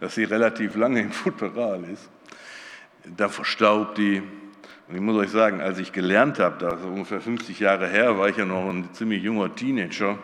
dass 0.00 0.14
sie 0.14 0.24
relativ 0.24 0.76
lange 0.76 1.02
im 1.02 1.12
Futteral 1.12 1.84
ist. 1.84 2.08
Da 3.16 3.28
verstaubt 3.28 3.98
die. 3.98 4.22
Und 4.88 4.94
ich 4.94 5.00
muss 5.00 5.16
euch 5.16 5.30
sagen, 5.30 5.60
als 5.60 5.78
ich 5.78 5.92
gelernt 5.92 6.38
habe, 6.38 6.56
da 6.58 6.78
so 6.78 6.88
ungefähr 6.88 7.20
50 7.20 7.60
Jahre 7.60 7.86
her, 7.88 8.18
war 8.18 8.28
ich 8.28 8.36
ja 8.36 8.46
noch 8.46 8.68
ein 8.68 8.88
ziemlich 8.92 9.22
junger 9.22 9.54
Teenager 9.54 10.18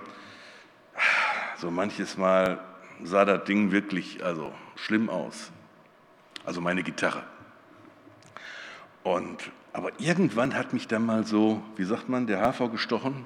so 1.61 1.71
manches 1.71 2.17
Mal 2.17 2.59
sah 3.03 3.25
das 3.25 3.45
Ding 3.45 3.71
wirklich 3.71 4.25
also 4.25 4.53
schlimm 4.77 5.11
aus. 5.11 5.51
Also 6.45 6.61
meine 6.61 6.83
Gitarre. 6.83 7.23
Und, 9.03 9.51
aber 9.73 9.93
irgendwann 9.99 10.55
hat 10.55 10.73
mich 10.73 10.89
dann 10.89 11.07
mal 11.07 11.27
so, 11.27 11.63
wie 11.77 11.85
sagt 11.85 12.09
man, 12.09 12.27
der 12.27 12.41
Hafer 12.41 12.69
gestochen. 12.69 13.25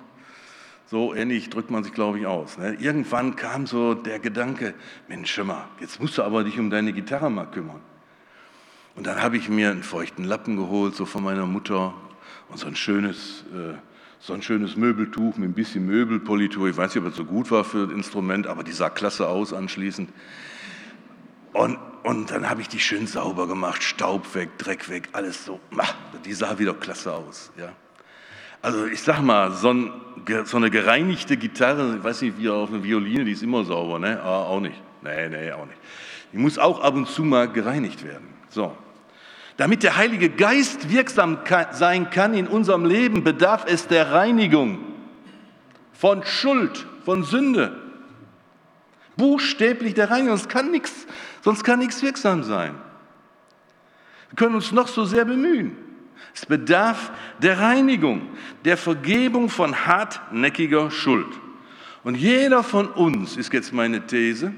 So 0.86 1.14
ähnlich 1.14 1.48
drückt 1.48 1.70
man 1.70 1.82
sich, 1.82 1.94
glaube 1.94 2.18
ich, 2.18 2.26
aus. 2.26 2.58
Ne? 2.58 2.74
Irgendwann 2.74 3.36
kam 3.36 3.66
so 3.66 3.94
der 3.94 4.18
Gedanke, 4.18 4.74
Mensch, 5.08 5.30
Schimmer, 5.32 5.68
jetzt 5.80 6.00
musst 6.00 6.18
du 6.18 6.22
aber 6.22 6.44
dich 6.44 6.58
um 6.58 6.68
deine 6.68 6.92
Gitarre 6.92 7.30
mal 7.30 7.46
kümmern. 7.46 7.80
Und 8.94 9.06
dann 9.06 9.22
habe 9.22 9.36
ich 9.36 9.48
mir 9.48 9.70
einen 9.70 9.82
feuchten 9.82 10.24
Lappen 10.24 10.56
geholt, 10.56 10.94
so 10.94 11.06
von 11.06 11.24
meiner 11.24 11.46
Mutter, 11.46 11.94
und 12.48 12.58
so 12.58 12.66
ein 12.66 12.76
schönes 12.76 13.44
äh, 13.54 13.74
so 14.24 14.32
ein 14.32 14.40
schönes 14.40 14.74
Möbeltuch 14.74 15.36
mit 15.36 15.50
ein 15.50 15.52
bisschen 15.52 15.84
Möbelpolitur. 15.84 16.66
Ich 16.66 16.78
weiß 16.78 16.94
nicht, 16.94 17.04
ob 17.04 17.10
es 17.10 17.16
so 17.16 17.26
gut 17.26 17.50
war 17.50 17.62
für 17.62 17.86
das 17.86 17.94
Instrument, 17.94 18.46
aber 18.46 18.64
die 18.64 18.72
sah 18.72 18.88
klasse 18.88 19.28
aus 19.28 19.52
anschließend. 19.52 20.08
Und, 21.52 21.78
und 22.04 22.30
dann 22.30 22.50
habe 22.50 22.60
ich 22.60 22.68
die 22.68 22.80
schön 22.80 23.06
sauber 23.06 23.48
gemacht, 23.48 23.82
Staub 23.82 24.34
weg, 24.34 24.58
Dreck 24.58 24.90
weg, 24.90 25.08
alles 25.12 25.46
so. 25.46 25.58
Die 26.24 26.34
sah 26.34 26.58
wieder 26.58 26.74
klasse 26.74 27.12
aus. 27.12 27.50
Ja. 27.56 27.72
Also 28.60 28.84
ich 28.86 29.00
sag 29.00 29.22
mal, 29.22 29.52
so, 29.52 29.72
ein, 29.72 29.90
so, 30.44 30.58
eine 30.58 30.70
gereinigte 30.70 31.38
Gitarre, 31.38 31.96
ich 31.96 32.04
weiß 32.04 32.20
nicht, 32.22 32.38
wie 32.38 32.50
auf 32.50 32.68
eine 32.68 32.84
Violine, 32.84 33.24
die 33.24 33.32
ist 33.32 33.42
immer 33.42 33.64
sauber, 33.64 33.98
ne? 33.98 34.20
Ah, 34.22 34.42
auch 34.42 34.60
nicht. 34.60 34.76
Nee, 35.02 35.28
nee, 35.30 35.50
auch 35.52 35.64
nicht. 35.64 35.78
Die 36.32 36.38
muss 36.38 36.58
auch 36.58 36.82
ab 36.82 36.94
und 36.94 37.08
zu 37.08 37.24
mal 37.24 37.48
gereinigt 37.48 38.04
werden. 38.04 38.28
So. 38.50 38.76
Damit 39.56 39.82
der 39.82 39.96
Heilige 39.96 40.28
Geist 40.28 40.90
wirksam 40.90 41.38
sein 41.70 42.10
kann 42.10 42.34
in 42.34 42.48
unserem 42.48 42.84
Leben, 42.84 43.24
bedarf 43.24 43.64
es 43.66 43.86
der 43.86 44.12
Reinigung 44.12 44.78
von 45.92 46.22
Schuld, 46.24 46.86
von 47.06 47.24
Sünde. 47.24 47.80
Buchstäblich 49.16 49.94
der 49.94 50.10
Reinigung, 50.10 50.36
sonst 50.36 50.50
kann 50.50 50.70
nichts, 50.70 51.06
sonst 51.44 51.62
kann 51.62 51.78
nichts 51.78 52.02
wirksam 52.02 52.42
sein. 52.42 52.74
Wir 54.30 54.36
können 54.36 54.56
uns 54.56 54.72
noch 54.72 54.88
so 54.88 55.04
sehr 55.04 55.24
bemühen. 55.24 55.76
Es 56.34 56.46
bedarf 56.46 57.12
der 57.40 57.60
Reinigung, 57.60 58.22
der 58.64 58.76
Vergebung 58.76 59.48
von 59.48 59.86
hartnäckiger 59.86 60.90
Schuld. 60.90 61.28
Und 62.02 62.16
jeder 62.16 62.64
von 62.64 62.88
uns, 62.88 63.36
ist 63.36 63.52
jetzt 63.52 63.72
meine 63.72 64.04
These, 64.06 64.52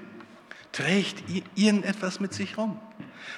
trägt 0.72 1.22
irgendetwas 1.54 2.20
mit 2.20 2.32
sich 2.32 2.56
rum 2.56 2.80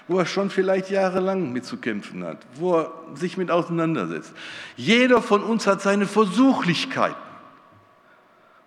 wo 0.08 0.18
er 0.18 0.26
schon 0.26 0.50
vielleicht 0.50 0.90
jahrelang 0.90 1.52
mit 1.52 1.66
zu 1.66 1.76
kämpfen 1.76 2.24
hat, 2.24 2.38
wo 2.54 2.78
er 2.78 2.92
sich 3.14 3.36
mit 3.36 3.50
auseinandersetzt. 3.50 4.32
Jeder 4.76 5.20
von 5.20 5.42
uns 5.42 5.66
hat 5.66 5.82
seine 5.82 6.06
Versuchlichkeiten, 6.06 7.16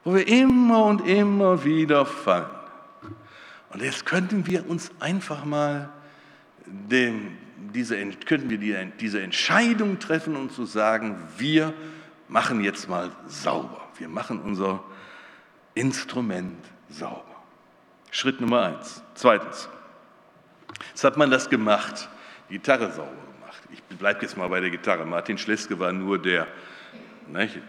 wo 0.04 0.14
wir 0.14 0.28
immer 0.28 0.86
und 0.86 1.08
immer 1.08 1.64
wieder 1.64 2.06
fallen. 2.06 2.46
Und 3.74 3.82
jetzt 3.82 4.06
könnten 4.06 4.48
wir 4.48 4.70
uns 4.70 4.92
einfach 5.00 5.46
mal 5.46 5.90
dem, 6.66 7.38
diese, 7.74 7.98
könnten 8.26 8.50
wir 8.50 8.58
die, 8.58 8.76
diese 9.00 9.22
Entscheidung 9.22 10.00
treffen 10.00 10.36
und 10.36 10.52
zu 10.52 10.66
sagen, 10.66 11.18
wir 11.38 11.74
machen 12.28 12.64
jetzt 12.64 12.90
mal 12.90 13.12
sauber. 13.28 13.88
Wir 13.98 14.10
machen 14.10 14.42
unser 14.42 14.84
Instrument 15.74 16.66
sauber. 16.90 17.24
Schritt 18.12 18.42
Nummer 18.42 18.64
eins. 18.64 19.02
Zweitens. 19.14 19.70
Jetzt 20.90 21.04
hat 21.04 21.16
man 21.18 21.30
das 21.30 21.50
gemacht, 21.50 22.10
die 22.50 22.54
Gitarre 22.56 22.92
sauber 22.92 23.12
gemacht. 23.12 23.62
Ich 23.72 23.82
bleibe 23.98 24.22
jetzt 24.22 24.36
mal 24.36 24.48
bei 24.50 24.60
der 24.60 24.70
Gitarre. 24.70 25.06
Martin 25.06 25.38
Schleske 25.38 25.80
war 25.80 25.94
nur 25.94 26.22
der, 26.22 26.48
nicht, 27.28 27.60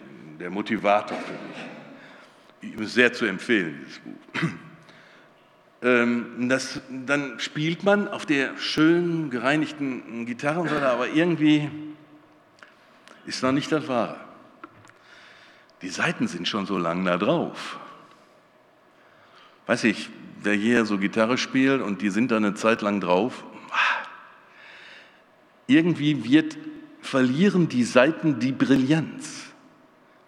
der 0.40 0.50
Motivator 0.50 1.18
für 1.18 1.32
mich. 1.32 2.74
Ihm 2.74 2.82
ist 2.82 2.94
sehr 2.94 3.12
zu 3.12 3.26
empfehlen, 3.26 3.78
dieses 3.84 3.98
Buch. 4.00 4.48
Ähm, 5.82 6.48
das, 6.48 6.80
dann 7.06 7.40
spielt 7.40 7.82
man 7.82 8.08
auf 8.08 8.24
der 8.24 8.56
schön 8.56 9.30
gereinigten 9.30 10.26
Gitarrenseite, 10.26 10.88
aber 10.88 11.08
irgendwie 11.08 11.70
ist 13.26 13.42
noch 13.42 13.52
nicht 13.52 13.70
das 13.72 13.88
Wahre. 13.88 14.16
Die 15.82 15.88
Saiten 15.88 16.28
sind 16.28 16.46
schon 16.46 16.66
so 16.66 16.78
lang 16.78 17.04
da 17.04 17.18
drauf. 17.18 17.80
Weiß 19.66 19.84
ich, 19.84 20.10
wer 20.40 20.54
hier 20.54 20.84
so 20.84 20.98
Gitarre 20.98 21.38
spielt 21.38 21.82
und 21.82 22.02
die 22.02 22.10
sind 22.10 22.30
da 22.30 22.36
eine 22.36 22.54
Zeit 22.54 22.82
lang 22.82 23.00
drauf, 23.00 23.44
irgendwie 25.66 26.24
wird, 26.24 26.56
verlieren 27.00 27.68
die 27.68 27.84
Saiten 27.84 28.38
die 28.38 28.52
Brillanz, 28.52 29.46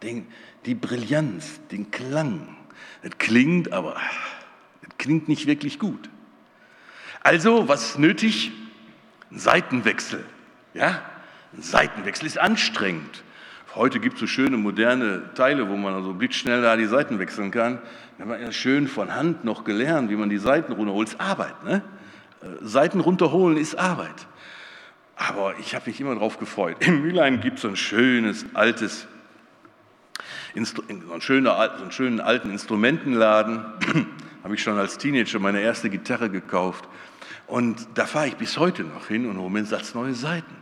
den, 0.02 0.26
die 0.66 0.74
Brillanz, 0.74 1.60
den 1.70 1.90
Klang. 1.90 2.56
Es 3.02 3.18
klingt, 3.18 3.72
aber 3.72 3.96
klingt 5.04 5.28
nicht 5.28 5.46
wirklich 5.46 5.78
gut. 5.78 6.08
Also, 7.22 7.68
was 7.68 7.90
ist 7.90 7.98
nötig? 7.98 8.52
Ein 9.30 9.38
Seitenwechsel. 9.38 10.24
Ja? 10.72 11.02
Ein 11.52 11.60
Seitenwechsel 11.60 12.26
ist 12.26 12.38
anstrengend. 12.38 13.22
Heute 13.74 14.00
gibt 14.00 14.14
es 14.14 14.20
so 14.20 14.26
schöne 14.26 14.56
moderne 14.56 15.34
Teile, 15.34 15.68
wo 15.68 15.76
man 15.76 15.92
also 15.92 16.14
blitzschnell 16.14 16.62
da 16.62 16.76
die 16.76 16.86
Seiten 16.86 17.18
wechseln 17.18 17.50
kann. 17.50 17.82
Da 18.16 18.22
hat 18.22 18.28
man 18.28 18.40
ja 18.40 18.50
schön 18.50 18.88
von 18.88 19.14
Hand 19.14 19.44
noch 19.44 19.64
gelernt, 19.64 20.08
wie 20.08 20.16
man 20.16 20.30
die 20.30 20.38
Seiten 20.38 20.72
runterholt. 20.72 21.08
Ist 21.08 21.20
Arbeit. 21.20 21.62
Ne? 21.64 21.82
Äh, 22.40 22.46
Seiten 22.62 23.00
runterholen 23.00 23.58
ist 23.58 23.74
Arbeit. 23.74 24.26
Aber 25.16 25.58
ich 25.58 25.74
habe 25.74 25.90
mich 25.90 26.00
immer 26.00 26.14
darauf 26.14 26.38
gefreut. 26.38 26.78
Im 26.80 27.02
Mülheim 27.02 27.42
gibt 27.42 27.58
es 27.58 27.64
ein 27.66 27.76
schönes 27.76 28.46
altes, 28.54 29.06
so 30.54 30.82
einen, 30.88 31.20
schönen, 31.20 31.44
so 31.44 31.52
einen 31.52 31.92
schönen 31.92 32.20
alten 32.20 32.50
Instrumentenladen. 32.50 33.66
Habe 34.44 34.54
ich 34.54 34.62
schon 34.62 34.78
als 34.78 34.98
Teenager 34.98 35.38
meine 35.38 35.60
erste 35.60 35.88
Gitarre 35.88 36.28
gekauft. 36.28 36.86
Und 37.46 37.88
da 37.94 38.04
fahre 38.04 38.28
ich 38.28 38.36
bis 38.36 38.58
heute 38.58 38.84
noch 38.84 39.08
hin 39.08 39.26
und 39.26 39.38
hole 39.38 39.50
mir 39.50 39.60
einen 39.60 39.66
Satz 39.66 39.94
neue 39.94 40.14
Seiten. 40.14 40.54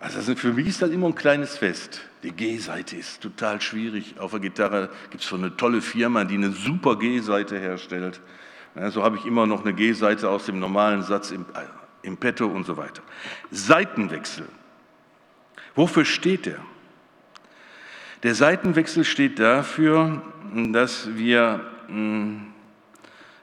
Also 0.00 0.34
für 0.34 0.52
mich 0.52 0.66
ist 0.66 0.82
das 0.82 0.90
immer 0.90 1.06
ein 1.06 1.14
kleines 1.14 1.56
Fest. 1.56 2.02
Die 2.22 2.32
G-Seite 2.32 2.96
ist 2.96 3.20
total 3.20 3.60
schwierig. 3.60 4.18
Auf 4.18 4.32
der 4.32 4.40
Gitarre 4.40 4.90
gibt 5.10 5.22
es 5.22 5.28
so 5.28 5.36
eine 5.36 5.56
tolle 5.56 5.80
Firma, 5.80 6.24
die 6.24 6.34
eine 6.34 6.50
super 6.50 6.98
G-Seite 6.98 7.58
herstellt. 7.58 8.20
Ja, 8.74 8.90
so 8.90 9.02
habe 9.02 9.16
ich 9.16 9.24
immer 9.24 9.46
noch 9.46 9.62
eine 9.62 9.72
G-Seite 9.72 10.28
aus 10.28 10.46
dem 10.46 10.58
normalen 10.58 11.02
Satz 11.02 11.30
im, 11.30 11.42
äh, 11.42 12.06
im 12.06 12.16
Petto 12.16 12.46
und 12.46 12.66
so 12.66 12.76
weiter. 12.76 13.02
Seitenwechsel. 13.50 14.46
Wofür 15.76 16.04
steht 16.04 16.46
der? 16.46 16.58
Der 18.22 18.34
Seitenwechsel 18.34 19.04
steht 19.04 19.38
dafür, 19.38 20.20
dass 20.72 21.14
wir 21.16 21.60
mh, 21.88 21.94
hm, 21.94 22.52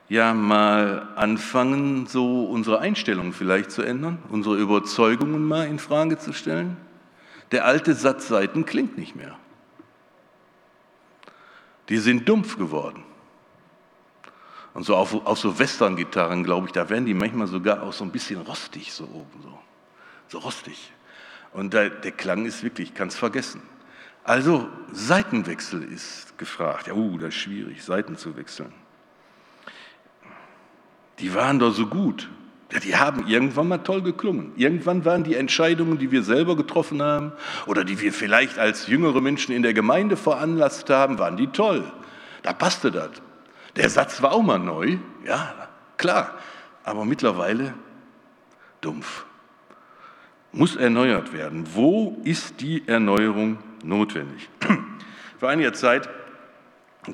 ja 0.10 0.34
mal 0.34 1.08
anfangen, 1.16 2.08
so 2.08 2.46
unsere 2.46 2.80
Einstellung 2.80 3.34
vielleicht 3.34 3.72
zu 3.72 3.82
ändern, 3.82 4.20
unsere 4.30 4.58
Überzeugungen 4.58 5.48
mal 5.48 5.68
in 5.68 5.80
Frage 5.80 6.18
zu 6.18 6.34
stellen. 6.34 6.78
Der 7.52 7.66
alte 7.66 7.94
Satz 7.94 8.28
Seiten 8.28 8.66
klingt 8.66 8.98
nicht 8.98 9.16
mehr. 9.16 9.38
Die 11.90 11.98
sind 11.98 12.28
dumpf 12.28 12.58
geworden. 12.58 13.04
Und 14.74 14.84
so 14.84 14.96
auf, 14.96 15.14
auf 15.26 15.38
so 15.38 15.60
Western-Gitarren, 15.60 16.44
glaube 16.44 16.68
ich, 16.68 16.74
da 16.74 16.90
werden 16.90 17.06
die 17.06 17.14
manchmal 17.14 17.48
sogar 17.48 17.84
auch 17.84 17.94
so 17.94 18.04
ein 18.04 18.12
bisschen 18.12 18.42
rostig, 18.42 18.92
so 18.92 19.04
oben, 19.04 19.42
so, 19.44 19.60
so 20.28 20.40
rostig. 20.40 20.92
Und 21.54 21.74
der, 21.74 21.90
der 21.92 22.12
Klang 22.12 22.46
ist 22.46 22.64
wirklich, 22.64 22.90
ich 22.90 22.96
kann 22.96 23.10
es 23.10 23.16
vergessen. 23.16 23.62
Also 24.24 24.68
Seitenwechsel 24.92 25.84
ist 25.84 26.38
gefragt. 26.38 26.88
Ja, 26.88 26.94
uh, 26.94 27.18
das 27.18 27.30
ist 27.30 27.42
schwierig, 27.42 27.84
Seiten 27.84 28.18
zu 28.18 28.36
wechseln. 28.36 28.74
Die 31.20 31.34
waren 31.34 31.60
doch 31.60 31.74
so 31.74 31.88
gut. 31.88 32.30
Ja, 32.72 32.80
die 32.80 32.96
haben 32.96 33.28
irgendwann 33.28 33.68
mal 33.68 33.78
toll 33.78 34.02
geklungen. 34.02 34.52
Irgendwann 34.56 35.06
waren 35.06 35.24
die 35.24 35.36
Entscheidungen, 35.36 36.00
die 36.00 36.12
wir 36.12 36.24
selber 36.24 36.56
getroffen 36.56 37.04
haben 37.04 37.32
oder 37.68 37.84
die 37.84 38.02
wir 38.02 38.12
vielleicht 38.12 38.58
als 38.58 38.88
jüngere 38.88 39.22
Menschen 39.22 39.54
in 39.54 39.62
der 39.62 39.76
Gemeinde 39.76 40.18
veranlasst 40.18 40.90
haben, 40.90 41.20
waren 41.20 41.38
die 41.38 41.48
toll. 41.48 41.84
Da 42.42 42.52
passte 42.52 42.92
das. 42.92 43.12
Der 43.76 43.90
Satz 43.90 44.22
war 44.22 44.34
auch 44.34 44.42
mal 44.42 44.58
neu, 44.58 44.98
ja, 45.26 45.54
klar, 45.98 46.36
aber 46.84 47.06
mittlerweile 47.06 47.74
dumpf. 48.82 49.26
Muss 50.52 50.76
erneuert 50.76 51.34
werden. 51.34 51.66
Wo 51.74 52.22
ist 52.24 52.62
die 52.62 52.88
Erneuerung 52.88 53.58
notwendig? 53.84 54.50
Vor 55.40 55.50
einiger 55.50 55.74
Zeit 55.74 56.08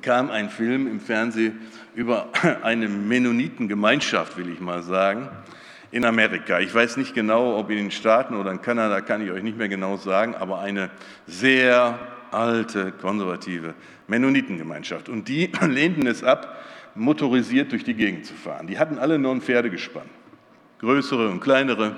kam 0.01 0.29
ein 0.29 0.49
Film 0.49 0.87
im 0.87 0.99
Fernsehen 0.99 1.59
über 1.95 2.29
eine 2.63 2.87
Mennonitengemeinschaft, 2.87 4.37
will 4.37 4.49
ich 4.49 4.59
mal 4.59 4.83
sagen, 4.83 5.29
in 5.91 6.05
Amerika. 6.05 6.59
Ich 6.59 6.73
weiß 6.73 6.97
nicht 6.97 7.13
genau, 7.13 7.57
ob 7.57 7.69
in 7.69 7.77
den 7.77 7.91
Staaten 7.91 8.35
oder 8.35 8.51
in 8.51 8.61
Kanada, 8.61 9.01
kann 9.01 9.23
ich 9.23 9.31
euch 9.31 9.43
nicht 9.43 9.57
mehr 9.57 9.69
genau 9.69 9.97
sagen, 9.97 10.35
aber 10.35 10.59
eine 10.59 10.89
sehr 11.25 11.99
alte, 12.31 12.91
konservative 12.91 13.73
Mennonitengemeinschaft. 14.07 15.09
Und 15.09 15.27
die 15.27 15.51
lehnten 15.67 16.05
es 16.07 16.23
ab, 16.23 16.63
motorisiert 16.95 17.71
durch 17.71 17.83
die 17.83 17.93
Gegend 17.93 18.25
zu 18.25 18.33
fahren. 18.33 18.67
Die 18.67 18.77
hatten 18.77 18.99
alle 18.99 19.17
nur 19.17 19.31
ein 19.31 19.41
Pferdegespann, 19.41 20.09
größere 20.79 21.29
und 21.29 21.39
kleinere, 21.39 21.95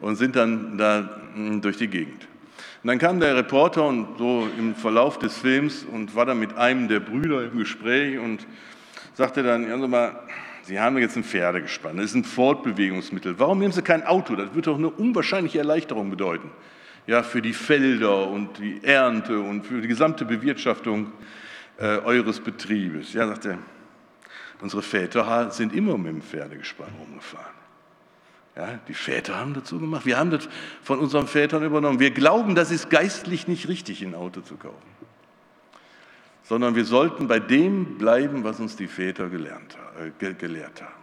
und 0.00 0.16
sind 0.16 0.36
dann 0.36 0.76
da 0.76 1.08
hm, 1.34 1.60
durch 1.60 1.76
die 1.76 1.88
Gegend. 1.88 2.28
Und 2.82 2.88
dann 2.88 2.98
kam 2.98 3.20
der 3.20 3.36
Reporter 3.36 3.86
und 3.86 4.18
so 4.18 4.48
im 4.58 4.74
Verlauf 4.74 5.18
des 5.18 5.38
Films 5.38 5.84
und 5.84 6.16
war 6.16 6.26
dann 6.26 6.40
mit 6.40 6.56
einem 6.56 6.88
der 6.88 7.00
Brüder 7.00 7.44
im 7.44 7.58
Gespräch 7.58 8.18
und 8.18 8.46
sagte 9.14 9.42
dann, 9.42 9.68
ja, 9.68 9.76
mal, 9.76 10.20
Sie 10.64 10.78
haben 10.78 10.96
jetzt 10.98 11.16
ein 11.16 11.24
Pferdegespann, 11.24 11.96
das 11.96 12.06
ist 12.06 12.14
ein 12.14 12.24
Fortbewegungsmittel. 12.24 13.38
Warum 13.38 13.58
nehmen 13.58 13.72
Sie 13.72 13.82
kein 13.82 14.04
Auto? 14.04 14.36
Das 14.36 14.54
wird 14.54 14.68
doch 14.68 14.78
eine 14.78 14.90
unwahrscheinliche 14.90 15.58
Erleichterung 15.58 16.10
bedeuten 16.10 16.50
ja, 17.06 17.22
für 17.22 17.42
die 17.42 17.52
Felder 17.52 18.28
und 18.28 18.58
die 18.58 18.82
Ernte 18.82 19.38
und 19.40 19.66
für 19.66 19.80
die 19.80 19.88
gesamte 19.88 20.24
Bewirtschaftung 20.24 21.12
äh, 21.78 21.98
eures 21.98 22.40
Betriebes. 22.40 23.12
Ja, 23.12 23.26
sagt 23.26 23.46
er, 23.46 23.58
unsere 24.60 24.82
Väter 24.82 25.50
sind 25.50 25.74
immer 25.74 25.98
mit 25.98 26.12
dem 26.12 26.22
Pferdegespann 26.22 26.90
rumgefahren. 26.98 27.61
Ja, 28.54 28.78
die 28.86 28.94
Väter 28.94 29.38
haben 29.38 29.54
dazu 29.54 29.78
gemacht. 29.78 30.04
Wir 30.04 30.18
haben 30.18 30.30
das 30.30 30.48
von 30.82 30.98
unseren 30.98 31.26
Vätern 31.26 31.62
übernommen. 31.62 32.00
Wir 32.00 32.10
glauben, 32.10 32.54
das 32.54 32.70
ist 32.70 32.90
geistlich 32.90 33.48
nicht 33.48 33.68
richtig, 33.68 34.02
ein 34.02 34.14
Auto 34.14 34.42
zu 34.42 34.56
kaufen. 34.56 34.76
Sondern 36.42 36.74
wir 36.74 36.84
sollten 36.84 37.28
bei 37.28 37.40
dem 37.40 37.96
bleiben, 37.96 38.44
was 38.44 38.60
uns 38.60 38.76
die 38.76 38.88
Väter 38.88 39.30
gelernt, 39.30 39.78
äh, 40.20 40.34
gelehrt 40.34 40.82
haben. 40.82 41.02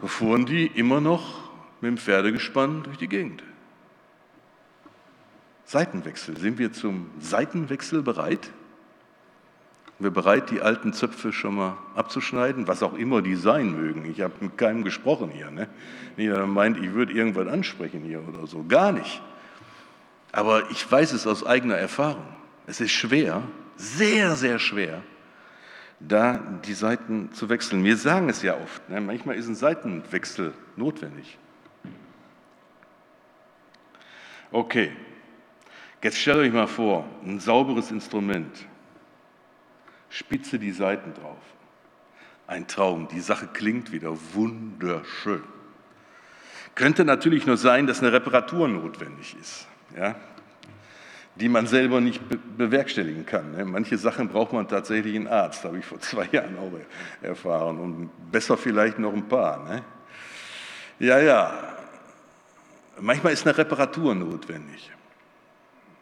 Da 0.00 0.06
fuhren 0.06 0.46
die 0.46 0.66
immer 0.66 1.00
noch 1.00 1.50
mit 1.80 1.90
dem 1.90 1.98
Pferdegespann 1.98 2.82
durch 2.84 2.96
die 2.96 3.08
Gegend. 3.08 3.42
Seitenwechsel. 5.64 6.38
Sind 6.38 6.58
wir 6.58 6.72
zum 6.72 7.10
Seitenwechsel 7.20 8.02
bereit? 8.02 8.50
Wir 9.98 10.10
bereit, 10.10 10.50
die 10.50 10.60
alten 10.60 10.92
Zöpfe 10.92 11.32
schon 11.32 11.56
mal 11.56 11.76
abzuschneiden, 11.96 12.68
was 12.68 12.82
auch 12.82 12.94
immer 12.94 13.20
die 13.20 13.34
sein 13.34 13.72
mögen? 13.72 14.04
Ich 14.08 14.20
habe 14.20 14.34
mit 14.40 14.56
keinem 14.56 14.84
gesprochen 14.84 15.30
hier. 15.30 15.50
Ne? 15.50 15.68
Nieder 16.16 16.46
meint, 16.46 16.78
ich 16.78 16.92
würde 16.92 17.12
irgendwas 17.12 17.48
ansprechen 17.48 18.02
hier 18.02 18.22
oder 18.28 18.46
so. 18.46 18.64
Gar 18.64 18.92
nicht. 18.92 19.20
Aber 20.30 20.70
ich 20.70 20.90
weiß 20.90 21.12
es 21.12 21.26
aus 21.26 21.44
eigener 21.44 21.76
Erfahrung. 21.76 22.26
Es 22.66 22.80
ist 22.80 22.92
schwer, 22.92 23.42
sehr, 23.76 24.36
sehr 24.36 24.58
schwer, 24.58 25.02
da 25.98 26.38
die 26.64 26.74
Seiten 26.74 27.32
zu 27.32 27.48
wechseln. 27.48 27.82
Wir 27.82 27.96
sagen 27.96 28.28
es 28.28 28.42
ja 28.42 28.56
oft. 28.56 28.88
Ne? 28.88 29.00
Manchmal 29.00 29.36
ist 29.36 29.48
ein 29.48 29.56
Seitenwechsel 29.56 30.52
notwendig. 30.76 31.38
Okay, 34.52 34.92
Jetzt 36.00 36.18
stellt 36.18 36.36
euch 36.36 36.52
mal 36.52 36.68
vor, 36.68 37.04
ein 37.24 37.40
sauberes 37.40 37.90
Instrument, 37.90 38.66
spitze 40.10 40.58
die 40.58 40.72
Seiten 40.72 41.14
drauf. 41.14 41.38
Ein 42.46 42.66
Traum, 42.66 43.08
die 43.08 43.20
Sache 43.20 43.46
klingt 43.46 43.92
wieder 43.92 44.16
wunderschön. 44.32 45.42
Könnte 46.74 47.04
natürlich 47.04 47.46
nur 47.46 47.56
sein, 47.56 47.86
dass 47.86 48.00
eine 48.00 48.12
Reparatur 48.12 48.68
notwendig 48.68 49.36
ist, 49.40 49.66
ja, 49.96 50.14
die 51.34 51.48
man 51.48 51.66
selber 51.66 52.00
nicht 52.00 52.26
be 52.28 52.38
bewerkstelligen 52.38 53.26
kann. 53.26 53.52
Ne? 53.52 53.64
Manche 53.64 53.98
Sachen 53.98 54.28
braucht 54.28 54.52
man 54.52 54.66
tatsächlich 54.66 55.14
einen 55.14 55.28
Arzt, 55.28 55.64
habe 55.64 55.78
ich 55.78 55.84
vor 55.84 56.00
zwei 56.00 56.26
Jahren 56.32 56.56
auch 56.58 56.72
erfahren 57.20 57.78
und 57.78 58.10
besser 58.30 58.56
vielleicht 58.56 58.98
noch 58.98 59.12
ein 59.12 59.28
paar. 59.28 59.64
Ne? 59.68 59.82
Ja, 61.00 61.20
ja, 61.20 61.52
manchmal 63.00 63.32
ist 63.32 63.46
eine 63.46 63.56
Reparatur 63.56 64.14
notwendig. 64.14 64.90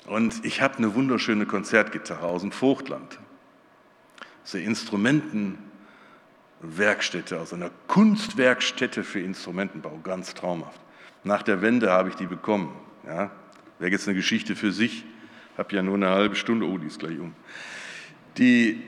Und 0.07 0.45
ich 0.45 0.63
habe 0.63 0.79
eine 0.79 0.95
wunderschöne 0.95 1.47
Konzertgitarre 1.47 2.27
aus 2.27 2.43
dem 2.43 2.53
Vogtland. 2.53 3.19
Eine 4.55 4.65
Instrumentenwerkstätte, 4.65 7.41
aus 7.41 7.53
einer 7.53 7.71
Kunstwerkstätte 7.87 9.05
für 9.05 9.21
Instrumentenbau, 9.21 10.01
ganz 10.03 10.35
traumhaft. 10.35 10.81
Nach 11.25 11.43
der 11.43 11.63
Wende 11.63 11.91
habe 11.91 12.11
ich 12.11 12.15
die 12.15 12.27
bekommen. 12.27 12.73
Ja, 13.07 13.31
Wäre 13.79 13.91
jetzt 13.91 14.09
eine 14.09 14.17
Geschichte 14.17 14.57
für 14.57 14.73
sich, 14.73 15.05
habe 15.59 15.75
ja 15.75 15.83
nur 15.83 15.95
eine 15.95 16.09
halbe 16.09 16.35
Stunde, 16.35 16.67
oh, 16.67 16.79
die 16.79 16.87
ist 16.87 16.99
gleich 16.99 17.19
um. 17.19 17.35
Die, 18.39 18.83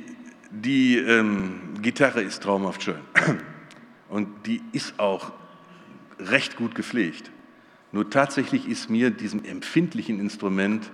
Die 0.50 0.96
ähm, 0.96 1.74
Gitarre 1.82 2.22
ist 2.22 2.42
traumhaft 2.42 2.82
schön 2.82 3.00
und 4.08 4.46
die 4.46 4.62
ist 4.72 4.98
auch 4.98 5.32
recht 6.18 6.56
gut 6.56 6.74
gepflegt. 6.74 7.30
Nur 7.92 8.08
tatsächlich 8.08 8.66
ist 8.66 8.88
mir 8.88 9.10
diesem 9.10 9.44
empfindlichen 9.44 10.20
Instrument 10.20 10.90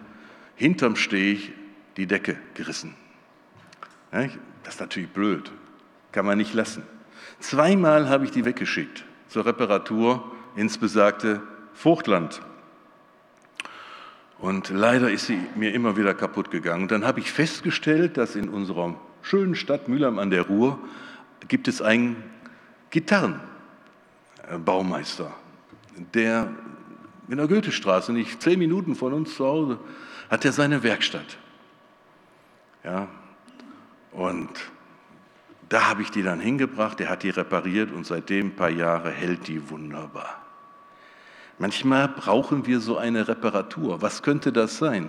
hinterm 0.56 0.96
Steg 0.96 1.52
die 1.96 2.06
Decke 2.06 2.36
gerissen. 2.54 2.96
Das 4.64 4.74
ist 4.74 4.80
natürlich 4.80 5.10
blöd, 5.10 5.52
kann 6.12 6.26
man 6.26 6.38
nicht 6.38 6.54
lassen. 6.54 6.82
Zweimal 7.38 8.08
habe 8.08 8.24
ich 8.24 8.32
die 8.32 8.44
weggeschickt 8.44 9.04
zur 9.28 9.46
Reparatur 9.46 10.32
ins 10.56 10.78
besagte 10.78 11.40
Vogtland. 11.74 12.40
Und 14.38 14.70
leider 14.70 15.10
ist 15.10 15.26
sie 15.26 15.38
mir 15.54 15.72
immer 15.72 15.96
wieder 15.96 16.14
kaputt 16.14 16.50
gegangen. 16.50 16.82
Und 16.82 16.90
dann 16.90 17.06
habe 17.06 17.20
ich 17.20 17.30
festgestellt, 17.32 18.16
dass 18.16 18.34
in 18.36 18.48
unserer 18.48 18.96
schönen 19.22 19.54
Stadt 19.54 19.86
Mülheim 19.88 20.18
an 20.18 20.30
der 20.30 20.42
Ruhr 20.42 20.78
gibt 21.48 21.68
es 21.68 21.82
einen 21.82 22.16
Gitarrenbaumeister, 22.90 25.32
der 26.14 26.52
in 27.28 27.36
der 27.38 27.48
Goethestraße, 27.48 28.12
nicht 28.12 28.42
zehn 28.42 28.58
Minuten 28.58 28.94
von 28.94 29.14
uns 29.14 29.34
zu 29.34 29.46
Hause, 29.46 29.78
hat 30.30 30.44
er 30.44 30.52
seine 30.52 30.82
Werkstatt. 30.82 31.38
Ja, 32.82 33.08
und 34.14 34.48
da 35.68 35.88
habe 35.88 36.02
ich 36.02 36.10
die 36.10 36.22
dann 36.22 36.40
hingebracht, 36.40 37.00
der 37.00 37.10
hat 37.10 37.22
die 37.22 37.30
repariert 37.30 37.90
und 37.92 38.06
seitdem 38.06 38.48
ein 38.48 38.56
paar 38.56 38.70
Jahre 38.70 39.10
hält 39.10 39.48
die 39.48 39.70
wunderbar. 39.70 40.40
Manchmal 41.58 42.08
brauchen 42.08 42.66
wir 42.66 42.80
so 42.80 42.96
eine 42.96 43.28
Reparatur. 43.28 44.02
Was 44.02 44.22
könnte 44.22 44.52
das 44.52 44.78
sein? 44.78 45.08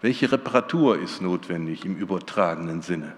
Welche 0.00 0.30
Reparatur 0.30 0.98
ist 0.98 1.22
notwendig 1.22 1.84
im 1.84 1.96
übertragenen 1.96 2.82
Sinne? 2.82 3.14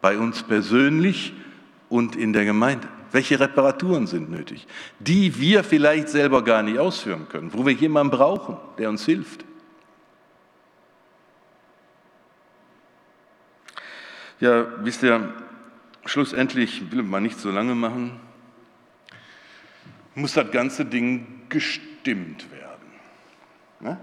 Bei 0.00 0.18
uns 0.18 0.42
persönlich 0.42 1.32
und 1.88 2.16
in 2.16 2.32
der 2.32 2.44
Gemeinde. 2.44 2.88
Welche 3.12 3.38
Reparaturen 3.38 4.06
sind 4.06 4.30
nötig? 4.30 4.66
Die 5.00 5.38
wir 5.38 5.64
vielleicht 5.64 6.08
selber 6.08 6.42
gar 6.42 6.62
nicht 6.62 6.78
ausführen 6.78 7.28
können, 7.28 7.52
wo 7.52 7.66
wir 7.66 7.72
jemanden 7.72 8.16
brauchen, 8.16 8.56
der 8.78 8.88
uns 8.88 9.04
hilft. 9.04 9.44
Ja, 14.40 14.66
wisst 14.84 15.02
ihr, 15.02 15.34
schlussendlich 16.06 16.90
will 16.90 17.02
man 17.02 17.22
nicht 17.22 17.38
so 17.38 17.50
lange 17.50 17.74
machen, 17.74 18.18
muss 20.14 20.32
das 20.32 20.50
ganze 20.50 20.86
Ding 20.86 21.42
gestimmt 21.50 22.50
werden. 22.50 22.88
Ne? 23.80 24.00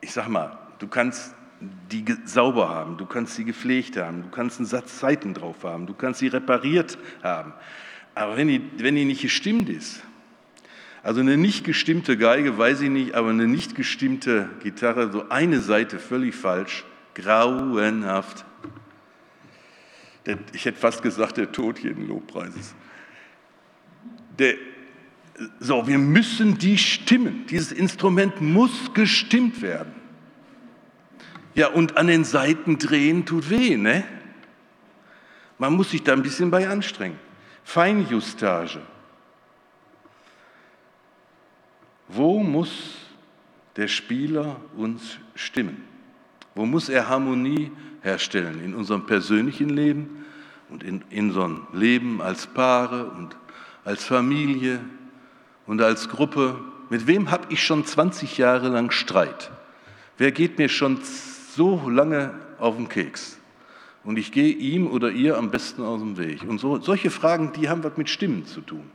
Ich 0.00 0.12
sag 0.12 0.28
mal, 0.28 0.56
du 0.78 0.86
kannst 0.86 1.34
die 1.60 2.04
sauber 2.24 2.68
haben, 2.68 2.98
du 2.98 3.06
kannst 3.06 3.34
sie 3.34 3.44
gepflegt 3.44 3.96
haben, 3.96 4.22
du 4.22 4.28
kannst 4.28 4.58
einen 4.58 4.66
Satz 4.66 4.98
Zeiten 4.98 5.34
drauf 5.34 5.64
haben, 5.64 5.86
du 5.86 5.94
kannst 5.94 6.20
sie 6.20 6.28
repariert 6.28 6.98
haben. 7.22 7.52
Aber 8.14 8.36
wenn 8.36 8.46
die, 8.46 8.62
wenn 8.78 8.94
die 8.94 9.04
nicht 9.04 9.22
gestimmt 9.22 9.68
ist, 9.68 10.04
also 11.02 11.20
eine 11.20 11.36
nicht 11.36 11.64
gestimmte 11.64 12.16
Geige, 12.16 12.58
weiß 12.58 12.82
ich 12.82 12.90
nicht, 12.90 13.14
aber 13.14 13.30
eine 13.30 13.48
nicht 13.48 13.74
gestimmte 13.74 14.50
Gitarre, 14.62 15.10
so 15.10 15.28
eine 15.30 15.60
Seite 15.60 15.98
völlig 15.98 16.34
falsch, 16.36 16.84
grauenhaft. 17.16 18.44
Ich 20.52 20.64
hätte 20.64 20.78
fast 20.78 21.02
gesagt, 21.02 21.36
der 21.36 21.50
Tod 21.50 21.78
jeden 21.78 22.06
Lobpreises. 22.06 22.74
Der, 24.38 24.54
so, 25.60 25.86
wir 25.86 25.98
müssen 25.98 26.58
die 26.58 26.78
stimmen. 26.78 27.46
Dieses 27.46 27.72
Instrument 27.72 28.40
muss 28.40 28.92
gestimmt 28.92 29.62
werden. 29.62 29.94
Ja, 31.54 31.68
und 31.68 31.96
an 31.96 32.08
den 32.08 32.24
Seiten 32.24 32.78
drehen 32.78 33.24
tut 33.24 33.48
weh, 33.48 33.76
ne? 33.76 34.04
Man 35.58 35.72
muss 35.72 35.90
sich 35.90 36.02
da 36.02 36.12
ein 36.12 36.22
bisschen 36.22 36.50
bei 36.50 36.68
anstrengen. 36.68 37.18
Feinjustage. 37.64 38.82
Wo 42.08 42.40
muss 42.40 42.96
der 43.76 43.88
Spieler 43.88 44.60
uns 44.76 45.18
stimmen? 45.34 45.95
Wo 46.56 46.64
muss 46.64 46.88
er 46.88 47.08
Harmonie 47.08 47.70
herstellen? 48.00 48.64
In 48.64 48.74
unserem 48.74 49.04
persönlichen 49.04 49.68
Leben 49.68 50.24
und 50.70 50.82
in, 50.82 51.04
in 51.10 51.28
unserem 51.28 51.66
Leben 51.74 52.22
als 52.22 52.46
Paare 52.46 53.10
und 53.10 53.36
als 53.84 54.04
Familie 54.04 54.80
und 55.66 55.82
als 55.82 56.08
Gruppe. 56.08 56.58
Mit 56.88 57.06
wem 57.06 57.30
habe 57.30 57.52
ich 57.52 57.62
schon 57.62 57.84
20 57.84 58.38
Jahre 58.38 58.70
lang 58.70 58.90
Streit? 58.90 59.50
Wer 60.16 60.32
geht 60.32 60.56
mir 60.56 60.70
schon 60.70 60.98
so 61.02 61.90
lange 61.90 62.32
auf 62.58 62.76
den 62.76 62.88
Keks? 62.88 63.38
Und 64.02 64.18
ich 64.18 64.32
gehe 64.32 64.54
ihm 64.54 64.86
oder 64.86 65.10
ihr 65.10 65.36
am 65.36 65.50
besten 65.50 65.82
aus 65.82 66.00
dem 66.00 66.16
Weg. 66.16 66.42
Und 66.42 66.58
so, 66.58 66.78
solche 66.78 67.10
Fragen, 67.10 67.52
die 67.52 67.68
haben 67.68 67.84
was 67.84 67.98
mit 67.98 68.08
Stimmen 68.08 68.46
zu 68.46 68.62
tun. 68.62 68.88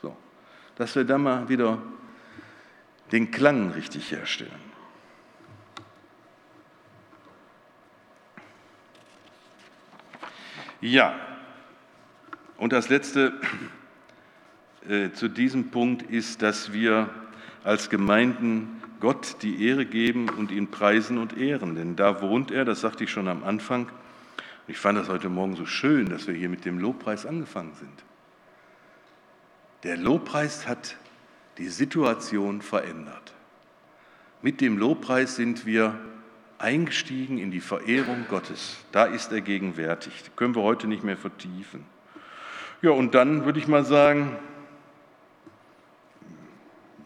So, 0.00 0.16
dass 0.76 0.94
wir 0.94 1.02
da 1.02 1.18
mal 1.18 1.48
wieder 1.48 1.78
den 3.10 3.32
Klang 3.32 3.72
richtig 3.72 4.12
herstellen. 4.12 4.69
Ja, 10.80 11.14
und 12.56 12.72
das 12.72 12.88
Letzte, 12.88 13.34
äh, 14.88 15.10
zu 15.12 15.28
diesem 15.28 15.70
Punkt 15.70 16.02
ist, 16.02 16.40
dass 16.40 16.72
wir 16.72 17.10
als 17.64 17.90
Gemeinden 17.90 18.82
Gott 18.98 19.36
die 19.42 19.66
Ehre 19.66 19.84
geben 19.84 20.30
und 20.30 20.50
ihn 20.50 20.70
preisen 20.70 21.18
und 21.18 21.36
ehren. 21.36 21.74
Denn 21.74 21.96
da 21.96 22.22
wohnt 22.22 22.50
er, 22.50 22.64
das 22.64 22.80
sagte 22.80 23.04
ich 23.04 23.10
schon 23.10 23.28
am 23.28 23.44
Anfang. 23.44 23.90
Ich 24.68 24.78
fand 24.78 24.98
das 24.98 25.08
heute 25.08 25.28
Morgen 25.28 25.54
so 25.54 25.66
schön, 25.66 26.08
dass 26.08 26.26
wir 26.26 26.34
hier 26.34 26.48
mit 26.48 26.64
dem 26.64 26.78
Lobpreis 26.78 27.26
angefangen 27.26 27.74
sind. 27.74 28.04
Der 29.82 29.98
Lobpreis 29.98 30.66
hat 30.66 30.96
die 31.58 31.68
Situation 31.68 32.62
verändert. 32.62 33.34
Mit 34.40 34.62
dem 34.62 34.78
Lobpreis 34.78 35.36
sind 35.36 35.66
wir 35.66 35.98
eingestiegen 36.60 37.38
in 37.38 37.50
die 37.50 37.60
Verehrung 37.60 38.26
Gottes. 38.28 38.76
Da 38.92 39.04
ist 39.04 39.32
er 39.32 39.40
gegenwärtig. 39.40 40.12
Das 40.20 40.36
können 40.36 40.54
wir 40.54 40.62
heute 40.62 40.86
nicht 40.86 41.02
mehr 41.02 41.16
vertiefen. 41.16 41.84
Ja, 42.82 42.90
und 42.90 43.14
dann 43.14 43.44
würde 43.44 43.58
ich 43.58 43.66
mal 43.66 43.84
sagen, 43.84 44.36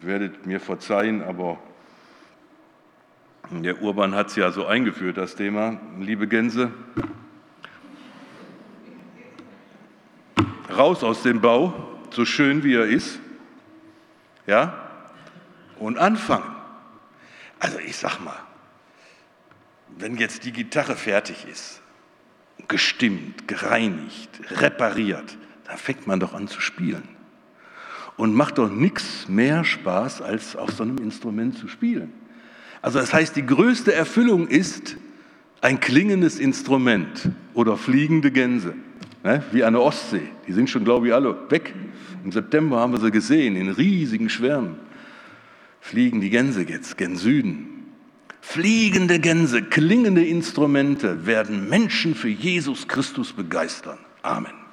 werdet 0.01 0.45
mir 0.45 0.59
verzeihen, 0.59 1.23
aber 1.23 1.57
der 3.49 3.81
Urban 3.81 4.15
hat 4.15 4.27
es 4.27 4.35
ja 4.35 4.51
so 4.51 4.65
eingeführt, 4.65 5.17
das 5.17 5.35
Thema, 5.35 5.79
liebe 5.99 6.27
Gänse. 6.27 6.71
Raus 10.75 11.03
aus 11.03 11.23
dem 11.23 11.41
Bau, 11.41 11.73
so 12.09 12.25
schön 12.25 12.63
wie 12.63 12.75
er 12.75 12.85
ist, 12.85 13.19
ja, 14.47 14.73
und 15.79 15.97
anfangen. 15.97 16.55
Also 17.59 17.79
ich 17.79 17.95
sag 17.97 18.19
mal, 18.19 18.39
wenn 19.97 20.17
jetzt 20.17 20.45
die 20.45 20.51
Gitarre 20.51 20.95
fertig 20.95 21.45
ist, 21.49 21.81
gestimmt, 22.67 23.47
gereinigt, 23.47 24.29
repariert, 24.61 25.37
da 25.65 25.77
fängt 25.77 26.07
man 26.07 26.19
doch 26.19 26.33
an 26.33 26.47
zu 26.47 26.59
spielen 26.59 27.03
und 28.17 28.33
macht 28.33 28.57
doch 28.57 28.69
nichts 28.69 29.27
mehr 29.27 29.63
Spaß, 29.63 30.21
als 30.21 30.55
auf 30.55 30.71
so 30.71 30.83
einem 30.83 30.97
Instrument 30.97 31.57
zu 31.57 31.67
spielen. 31.67 32.13
Also 32.81 32.99
das 32.99 33.13
heißt, 33.13 33.35
die 33.35 33.45
größte 33.45 33.93
Erfüllung 33.93 34.47
ist 34.47 34.95
ein 35.61 35.79
klingendes 35.79 36.39
Instrument 36.39 37.29
oder 37.53 37.77
fliegende 37.77 38.31
Gänse, 38.31 38.75
ne? 39.23 39.43
wie 39.51 39.63
an 39.63 39.73
der 39.73 39.81
Ostsee. 39.81 40.27
Die 40.47 40.53
sind 40.53 40.69
schon, 40.69 40.85
glaube 40.85 41.07
ich, 41.07 41.13
alle 41.13 41.49
weg. 41.49 41.73
Im 42.23 42.31
September 42.31 42.79
haben 42.79 42.93
wir 42.93 42.99
sie 42.99 43.11
gesehen, 43.11 43.55
in 43.55 43.69
riesigen 43.69 44.29
Schwärmen 44.29 44.77
fliegen 45.81 46.21
die 46.21 46.29
Gänse 46.29 46.63
jetzt 46.63 46.97
gen 46.97 47.15
Süden. 47.15 47.74
Fliegende 48.47 49.19
Gänse, 49.19 49.63
klingende 49.63 50.23
Instrumente 50.23 51.25
werden 51.25 51.67
Menschen 51.67 52.15
für 52.15 52.29
Jesus 52.29 52.87
Christus 52.87 53.33
begeistern. 53.33 53.97
Amen. 54.21 54.64